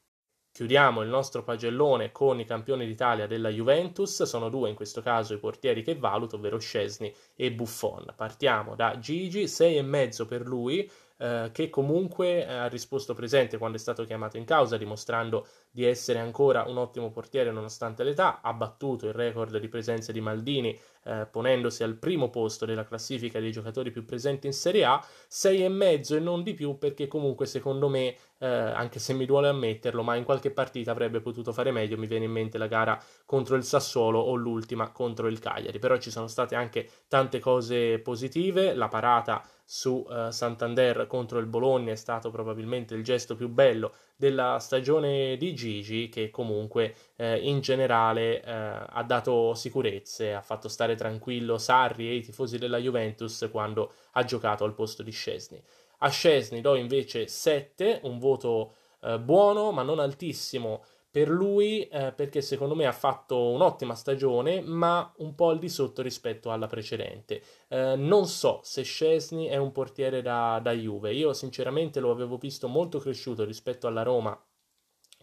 Chiudiamo 0.51 1.01
il 1.03 1.09
nostro 1.09 1.43
pagellone 1.43 2.11
con 2.11 2.39
i 2.39 2.45
campioni 2.45 2.85
d'Italia 2.85 3.27
della 3.27 3.49
Juventus, 3.49 4.23
sono 4.23 4.49
due 4.49 4.69
in 4.69 4.75
questo 4.75 5.01
caso 5.01 5.33
i 5.33 5.39
portieri 5.39 5.83
che 5.83 5.95
valuto, 5.95 6.35
ovvero 6.35 6.57
Scesni 6.57 7.13
e 7.35 7.53
Buffon. 7.53 8.13
Partiamo 8.15 8.75
da 8.75 8.97
Gigi, 8.99 9.43
6,5 9.43 10.27
per 10.27 10.45
lui, 10.45 10.91
eh, 11.21 11.49
che 11.51 11.69
comunque 11.69 12.47
ha 12.47 12.67
risposto 12.67 13.13
presente 13.13 13.57
quando 13.57 13.75
è 13.75 13.79
stato 13.79 14.05
chiamato 14.05 14.37
in 14.37 14.45
causa, 14.45 14.77
dimostrando 14.77 15.47
di 15.69 15.83
essere 15.83 16.19
ancora 16.19 16.63
un 16.63 16.77
ottimo 16.77 17.11
portiere 17.11 17.51
nonostante 17.51 18.03
l'età, 18.03 18.39
ha 18.41 18.53
battuto 18.53 19.05
il 19.05 19.13
record 19.13 19.57
di 19.57 19.67
presenze 19.67 20.13
di 20.13 20.21
Maldini 20.21 20.77
eh, 21.03 21.27
ponendosi 21.29 21.83
al 21.83 21.95
primo 21.95 22.29
posto 22.29 22.65
della 22.65 22.85
classifica 22.85 23.39
dei 23.39 23.51
giocatori 23.51 23.91
più 23.91 24.05
presenti 24.05 24.47
in 24.47 24.53
Serie 24.53 24.85
A, 24.85 25.05
6,5 25.29 26.15
e 26.15 26.19
non 26.19 26.43
di 26.43 26.53
più 26.53 26.77
perché 26.77 27.07
comunque 27.07 27.45
secondo 27.45 27.89
me, 27.89 28.15
eh, 28.37 28.47
anche 28.47 28.99
se 28.99 29.13
mi 29.13 29.25
duole 29.25 29.49
ammetterlo, 29.49 30.03
ma 30.03 30.15
in 30.15 30.23
qualche 30.23 30.51
partita 30.51 30.91
avrebbe 30.91 31.19
potuto 31.19 31.51
fare 31.51 31.71
meglio, 31.71 31.97
mi 31.97 32.07
viene 32.07 32.25
in 32.25 32.31
mente 32.31 32.57
la 32.57 32.67
gara 32.67 33.01
contro 33.25 33.55
il 33.55 33.63
Sassuolo 33.63 34.19
o 34.19 34.35
l'ultima 34.35 34.91
contro 34.91 35.27
il 35.27 35.39
Cagliari, 35.39 35.79
però 35.79 35.97
ci 35.97 36.11
sono 36.11 36.27
state 36.27 36.55
anche 36.55 36.89
tante 37.07 37.39
cose 37.39 37.99
positive, 37.99 38.73
la 38.73 38.87
parata 38.87 39.43
su 39.71 40.03
uh, 40.09 40.31
Santander 40.31 41.05
contro 41.05 41.37
il 41.37 41.45
Bologna 41.45 41.91
è 41.91 41.95
stato 41.95 42.31
probabilmente 42.31 42.95
il 42.95 43.03
gesto 43.03 43.35
più 43.35 43.49
bello 43.49 43.93
della 44.15 44.57
stagione 44.57 45.37
di 45.37 45.53
Gigi 45.53 46.09
che 46.09 46.31
comunque 46.31 46.95
eh, 47.15 47.37
in 47.37 47.59
generale 47.59 48.41
eh, 48.41 48.51
ha 48.51 49.03
dato 49.03 49.53
sicurezze, 49.53 50.33
ha 50.33 50.41
fatto 50.41 50.69
stare 50.69 50.95
tranquillo 50.95 51.59
Sarri 51.59 52.09
e 52.09 52.15
i 52.15 52.21
tifosi 52.21 52.57
della 52.57 52.79
Juventus 52.79 53.47
quando 53.51 53.93
ha 54.13 54.23
giocato 54.23 54.63
al 54.63 54.73
posto 54.73 55.03
di 55.03 55.11
Scesni. 55.11 55.61
A 55.99 56.09
Scesni 56.09 56.61
do 56.61 56.73
invece 56.73 57.27
7, 57.27 57.99
un 58.05 58.17
voto 58.17 58.73
eh, 59.01 59.19
buono 59.19 59.71
ma 59.71 59.83
non 59.83 59.99
altissimo 59.99 60.83
per 61.11 61.29
lui 61.29 61.87
eh, 61.87 62.11
perché 62.13 62.41
secondo 62.41 62.75
me 62.75 62.85
ha 62.85 62.91
fatto 62.91 63.49
un'ottima 63.49 63.95
stagione 63.95 64.61
ma 64.61 65.11
un 65.17 65.33
po' 65.35 65.49
al 65.49 65.59
di 65.59 65.69
sotto 65.69 66.01
rispetto 66.01 66.51
alla 66.51 66.67
precedente. 66.67 67.41
Eh, 67.67 67.95
non 67.95 68.27
so 68.27 68.59
se 68.63 68.83
Scesni 68.83 69.47
è 69.47 69.57
un 69.57 69.71
portiere 69.71 70.21
da, 70.21 70.59
da 70.61 70.71
Juve, 70.71 71.13
io 71.13 71.33
sinceramente 71.33 71.99
lo 71.99 72.11
avevo 72.11 72.37
visto 72.37 72.67
molto 72.67 72.99
cresciuto 72.99 73.43
rispetto 73.43 73.87
alla 73.87 74.03
Roma 74.03 74.39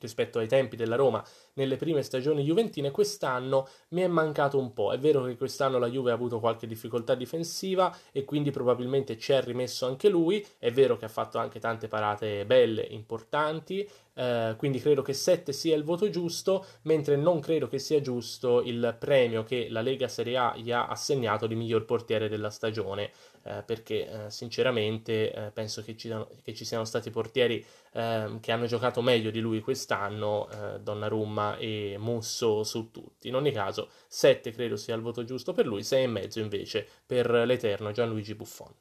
rispetto 0.01 0.39
ai 0.39 0.47
tempi 0.47 0.77
della 0.77 0.97
Roma 0.97 1.25
nelle 1.55 1.77
prime 1.77 2.03
stagioni 2.03 2.43
juventine, 2.43 2.91
quest'anno 2.91 3.69
mi 3.89 4.03
è 4.03 4.07
mancato 4.07 4.59
un 4.59 4.73
po'. 4.73 4.93
È 4.93 4.99
vero 4.99 5.25
che 5.25 5.37
quest'anno 5.37 5.79
la 5.79 5.89
Juve 5.89 6.11
ha 6.11 6.15
avuto 6.15 6.39
qualche 6.39 6.67
difficoltà 6.67 7.15
difensiva 7.15 7.95
e 8.13 8.25
quindi 8.25 8.51
probabilmente 8.51 9.17
ci 9.19 9.33
è 9.33 9.43
rimesso 9.43 9.87
anche 9.87 10.09
lui. 10.09 10.45
È 10.59 10.71
vero 10.71 10.97
che 10.97 11.07
ha 11.07 11.09
fatto 11.09 11.39
anche 11.39 11.59
tante 11.61 11.89
parate 11.89 12.45
belle, 12.45 12.83
importanti, 12.83 13.89
eh, 14.15 14.55
quindi 14.57 14.81
credo 14.81 15.03
che 15.03 15.13
7 15.13 15.53
sia 15.53 15.77
il 15.77 15.85
voto 15.85 16.09
giusto, 16.11 16.65
mentre 16.83 17.17
non 17.17 17.41
credo 17.41 17.69
che 17.69 17.79
sia 17.79 18.01
giusto 18.01 18.63
il 18.63 18.97
premio 18.99 19.45
che 19.45 19.69
la 19.71 19.81
Lega 19.81 20.09
Serie 20.09 20.37
A 20.37 20.57
gli 20.57 20.73
ha 20.73 20.87
assegnato 20.87 21.47
di 21.47 21.55
miglior 21.55 21.85
portiere 21.85 22.29
della 22.29 22.51
stagione, 22.51 23.13
eh, 23.47 23.63
perché 23.65 24.27
eh, 24.27 24.31
sinceramente 24.31 25.33
eh, 25.33 25.51
penso 25.53 25.83
che 25.83 25.97
ci, 25.97 26.13
che 26.43 26.53
ci, 26.53 26.65
siano 26.65 26.85
stati 26.85 27.11
portieri 27.11 27.65
ehm, 27.93 28.41
che 28.41 28.51
hanno 28.51 28.67
giocato 28.67 29.01
meglio 29.03 29.31
di 29.31 29.39
lui 29.41 29.61
quest'anno, 29.61 30.49
eh, 30.51 30.81
Donnarumma 30.81 31.57
e 31.57 31.97
Musso 31.99 32.65
su 32.65 32.91
tutti. 32.91 33.29
In 33.29 33.37
ogni 33.37 33.53
caso 33.53 33.89
7 34.09 34.51
credo 34.51 34.77
sia 34.77 34.97
il 34.97 35.03
voto 35.03 35.25
giusto 35.25 35.53
per 35.53 35.67
lui, 35.67 35.83
6,5 35.83 36.41
invece 36.41 36.89
per 37.07 37.31
l'eterno 37.31 37.93
Gianluigi 37.93 38.35
Buffon. 38.35 38.75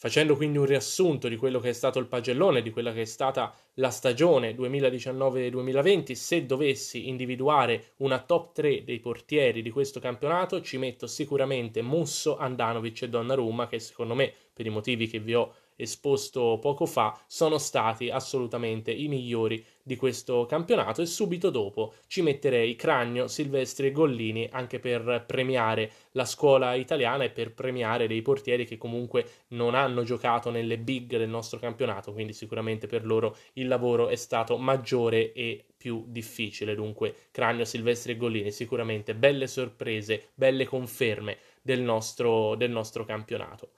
Facendo 0.00 0.36
quindi 0.36 0.58
un 0.58 0.64
riassunto 0.64 1.26
di 1.26 1.34
quello 1.34 1.58
che 1.58 1.70
è 1.70 1.72
stato 1.72 1.98
il 1.98 2.06
pagellone, 2.06 2.62
di 2.62 2.70
quella 2.70 2.92
che 2.92 3.00
è 3.00 3.04
stata 3.04 3.52
la 3.74 3.90
stagione 3.90 4.54
2019-2020, 4.54 6.12
se 6.12 6.46
dovessi 6.46 7.08
individuare 7.08 7.94
una 7.96 8.20
top 8.20 8.52
3 8.52 8.84
dei 8.84 9.00
portieri 9.00 9.60
di 9.60 9.70
questo 9.70 9.98
campionato, 9.98 10.62
ci 10.62 10.78
metto 10.78 11.08
sicuramente 11.08 11.82
Musso, 11.82 12.36
Andanovic 12.36 13.02
e 13.02 13.08
Donnarumma, 13.08 13.66
che 13.66 13.80
secondo 13.80 14.14
me, 14.14 14.32
per 14.52 14.66
i 14.66 14.70
motivi 14.70 15.08
che 15.08 15.18
vi 15.18 15.34
ho 15.34 15.52
esposto 15.80 16.58
poco 16.60 16.86
fa 16.86 17.16
sono 17.26 17.56
stati 17.56 18.10
assolutamente 18.10 18.90
i 18.90 19.06
migliori 19.06 19.64
di 19.80 19.96
questo 19.96 20.44
campionato 20.44 21.00
e 21.00 21.06
subito 21.06 21.50
dopo 21.50 21.94
ci 22.08 22.20
metterei 22.20 22.74
Cragno, 22.76 23.28
Silvestri 23.28 23.86
e 23.86 23.92
Gollini 23.92 24.48
anche 24.50 24.80
per 24.80 25.24
premiare 25.26 25.90
la 26.12 26.24
scuola 26.24 26.74
italiana 26.74 27.24
e 27.24 27.30
per 27.30 27.54
premiare 27.54 28.06
dei 28.06 28.20
portieri 28.20 28.66
che 28.66 28.76
comunque 28.76 29.26
non 29.48 29.74
hanno 29.74 30.02
giocato 30.02 30.50
nelle 30.50 30.78
big 30.78 31.16
del 31.16 31.28
nostro 31.28 31.58
campionato, 31.58 32.12
quindi 32.12 32.32
sicuramente 32.32 32.86
per 32.86 33.06
loro 33.06 33.36
il 33.54 33.68
lavoro 33.68 34.08
è 34.08 34.16
stato 34.16 34.58
maggiore 34.58 35.32
e 35.32 35.64
più 35.76 36.04
difficile. 36.08 36.74
Dunque 36.74 37.14
Cragno, 37.30 37.64
Silvestri 37.64 38.12
e 38.12 38.16
Gollini 38.16 38.50
sicuramente 38.50 39.14
belle 39.14 39.46
sorprese, 39.46 40.30
belle 40.34 40.66
conferme 40.66 41.38
del 41.62 41.80
nostro, 41.80 42.56
del 42.56 42.70
nostro 42.70 43.04
campionato. 43.04 43.70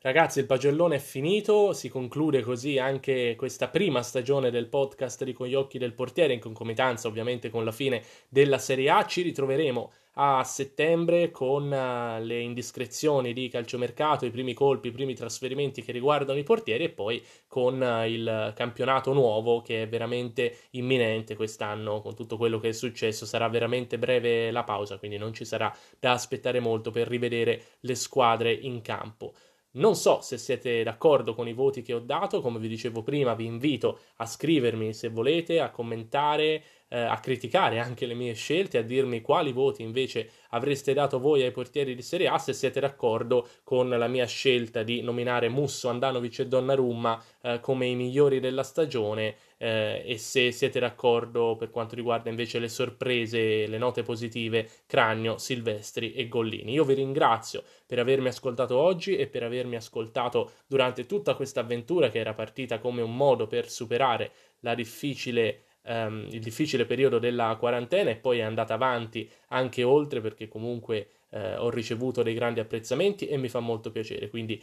Ragazzi, 0.00 0.38
il 0.38 0.46
pagellone 0.46 0.96
è 0.96 1.00
finito, 1.00 1.72
si 1.72 1.88
conclude 1.88 2.40
così 2.40 2.78
anche 2.78 3.34
questa 3.36 3.68
prima 3.68 4.02
stagione 4.02 4.50
del 4.50 4.68
podcast 4.68 5.24
di 5.24 5.32
Con 5.32 5.48
gli 5.48 5.54
occhi 5.54 5.76
del 5.76 5.92
portiere, 5.92 6.32
in 6.32 6.40
concomitanza 6.40 7.08
ovviamente 7.08 7.50
con 7.50 7.64
la 7.64 7.72
fine 7.72 8.02
della 8.28 8.58
Serie 8.58 8.90
A. 8.90 9.04
Ci 9.04 9.22
ritroveremo 9.22 9.92
a 10.20 10.42
settembre 10.42 11.30
con 11.30 11.64
uh, 11.64 12.20
le 12.24 12.40
indiscrezioni 12.40 13.32
di 13.32 13.48
calciomercato, 13.48 14.26
i 14.26 14.30
primi 14.30 14.52
colpi, 14.52 14.88
i 14.88 14.92
primi 14.92 15.14
trasferimenti 15.14 15.80
che 15.80 15.92
riguardano 15.92 16.38
i 16.38 16.42
portieri 16.42 16.84
e 16.84 16.88
poi 16.90 17.24
con 17.46 17.80
uh, 17.80 18.04
il 18.04 18.52
campionato 18.56 19.12
nuovo 19.12 19.60
che 19.60 19.82
è 19.82 19.88
veramente 19.88 20.56
imminente 20.70 21.36
quest'anno 21.36 22.00
con 22.00 22.16
tutto 22.16 22.36
quello 22.36 22.58
che 22.58 22.70
è 22.70 22.72
successo. 22.72 23.26
Sarà 23.26 23.48
veramente 23.48 23.96
breve 23.96 24.50
la 24.50 24.64
pausa, 24.64 24.98
quindi 24.98 25.18
non 25.18 25.32
ci 25.32 25.44
sarà 25.44 25.72
da 26.00 26.12
aspettare 26.12 26.58
molto 26.58 26.90
per 26.90 27.06
rivedere 27.06 27.62
le 27.80 27.94
squadre 27.94 28.52
in 28.52 28.80
campo. 28.82 29.32
Non 29.70 29.94
so 29.94 30.20
se 30.22 30.38
siete 30.38 30.82
d'accordo 30.82 31.34
con 31.34 31.46
i 31.46 31.52
voti 31.52 31.82
che 31.82 31.92
ho 31.92 32.00
dato, 32.00 32.40
come 32.40 32.58
vi 32.58 32.68
dicevo 32.68 33.02
prima, 33.02 33.34
vi 33.34 33.44
invito 33.44 34.00
a 34.16 34.26
scrivermi 34.26 34.94
se 34.94 35.10
volete, 35.10 35.60
a 35.60 35.70
commentare, 35.70 36.64
eh, 36.88 36.98
a 36.98 37.18
criticare 37.20 37.78
anche 37.78 38.06
le 38.06 38.14
mie 38.14 38.34
scelte, 38.34 38.78
a 38.78 38.82
dirmi 38.82 39.20
quali 39.20 39.52
voti 39.52 39.82
invece 39.82 40.30
avreste 40.50 40.94
dato 40.94 41.18
voi 41.18 41.42
ai 41.42 41.50
portieri 41.50 41.94
di 41.94 42.02
Serie 42.02 42.28
A, 42.28 42.38
se 42.38 42.52
siete 42.52 42.80
d'accordo 42.80 43.46
con 43.64 43.88
la 43.88 44.08
mia 44.08 44.26
scelta 44.26 44.82
di 44.82 45.02
nominare 45.02 45.48
Musso, 45.48 45.88
Andanovic 45.88 46.40
e 46.40 46.46
Donnarumma 46.46 47.22
eh, 47.42 47.60
come 47.60 47.86
i 47.86 47.94
migliori 47.94 48.40
della 48.40 48.62
stagione 48.62 49.36
eh, 49.58 50.02
e 50.06 50.18
se 50.18 50.52
siete 50.52 50.80
d'accordo 50.80 51.56
per 51.56 51.70
quanto 51.70 51.94
riguarda 51.94 52.30
invece 52.30 52.58
le 52.58 52.68
sorprese, 52.68 53.66
le 53.66 53.78
note 53.78 54.02
positive, 54.02 54.68
Cragno, 54.86 55.36
Silvestri 55.36 56.12
e 56.14 56.28
Gollini. 56.28 56.72
Io 56.72 56.84
vi 56.84 56.94
ringrazio 56.94 57.62
per 57.86 57.98
avermi 57.98 58.28
ascoltato 58.28 58.78
oggi 58.78 59.16
e 59.16 59.26
per 59.26 59.42
avermi 59.42 59.76
ascoltato 59.76 60.52
durante 60.66 61.06
tutta 61.06 61.34
questa 61.34 61.60
avventura 61.60 62.08
che 62.08 62.18
era 62.18 62.34
partita 62.34 62.78
come 62.78 63.02
un 63.02 63.14
modo 63.14 63.46
per 63.46 63.68
superare 63.68 64.30
la 64.60 64.74
difficile 64.74 65.62
ehm, 65.88 66.28
il 66.30 66.40
difficile 66.40 66.84
periodo 66.84 67.18
della 67.18 67.56
quarantena 67.58 68.10
e 68.10 68.16
poi 68.16 68.38
è 68.38 68.42
andata 68.42 68.74
avanti 68.74 69.28
anche 69.48 69.82
oltre 69.82 70.20
perché 70.20 70.46
comunque 70.46 71.08
eh, 71.30 71.56
ho 71.56 71.70
ricevuto 71.70 72.22
dei 72.22 72.34
grandi 72.34 72.60
apprezzamenti 72.60 73.26
e 73.26 73.36
mi 73.38 73.48
fa 73.48 73.60
molto 73.60 73.90
piacere. 73.90 74.28
Quindi 74.28 74.62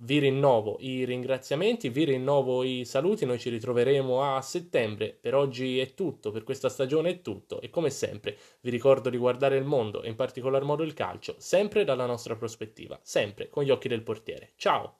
vi 0.00 0.18
rinnovo 0.18 0.76
i 0.80 1.04
ringraziamenti, 1.04 1.88
vi 1.88 2.04
rinnovo 2.04 2.62
i 2.62 2.84
saluti, 2.84 3.24
noi 3.24 3.38
ci 3.38 3.48
ritroveremo 3.48 4.22
a 4.22 4.42
settembre. 4.42 5.16
Per 5.18 5.34
oggi 5.34 5.78
è 5.78 5.94
tutto, 5.94 6.30
per 6.30 6.44
questa 6.44 6.68
stagione 6.68 7.10
è 7.10 7.22
tutto 7.22 7.62
e 7.62 7.70
come 7.70 7.88
sempre 7.88 8.36
vi 8.60 8.70
ricordo 8.70 9.08
di 9.08 9.16
guardare 9.16 9.56
il 9.56 9.64
mondo 9.64 10.02
e 10.02 10.08
in 10.08 10.14
particolar 10.14 10.64
modo 10.64 10.82
il 10.82 10.92
calcio, 10.92 11.36
sempre 11.38 11.84
dalla 11.84 12.04
nostra 12.04 12.36
prospettiva, 12.36 12.98
sempre 13.02 13.48
con 13.48 13.64
gli 13.64 13.70
occhi 13.70 13.88
del 13.88 14.02
portiere. 14.02 14.52
Ciao! 14.56 14.98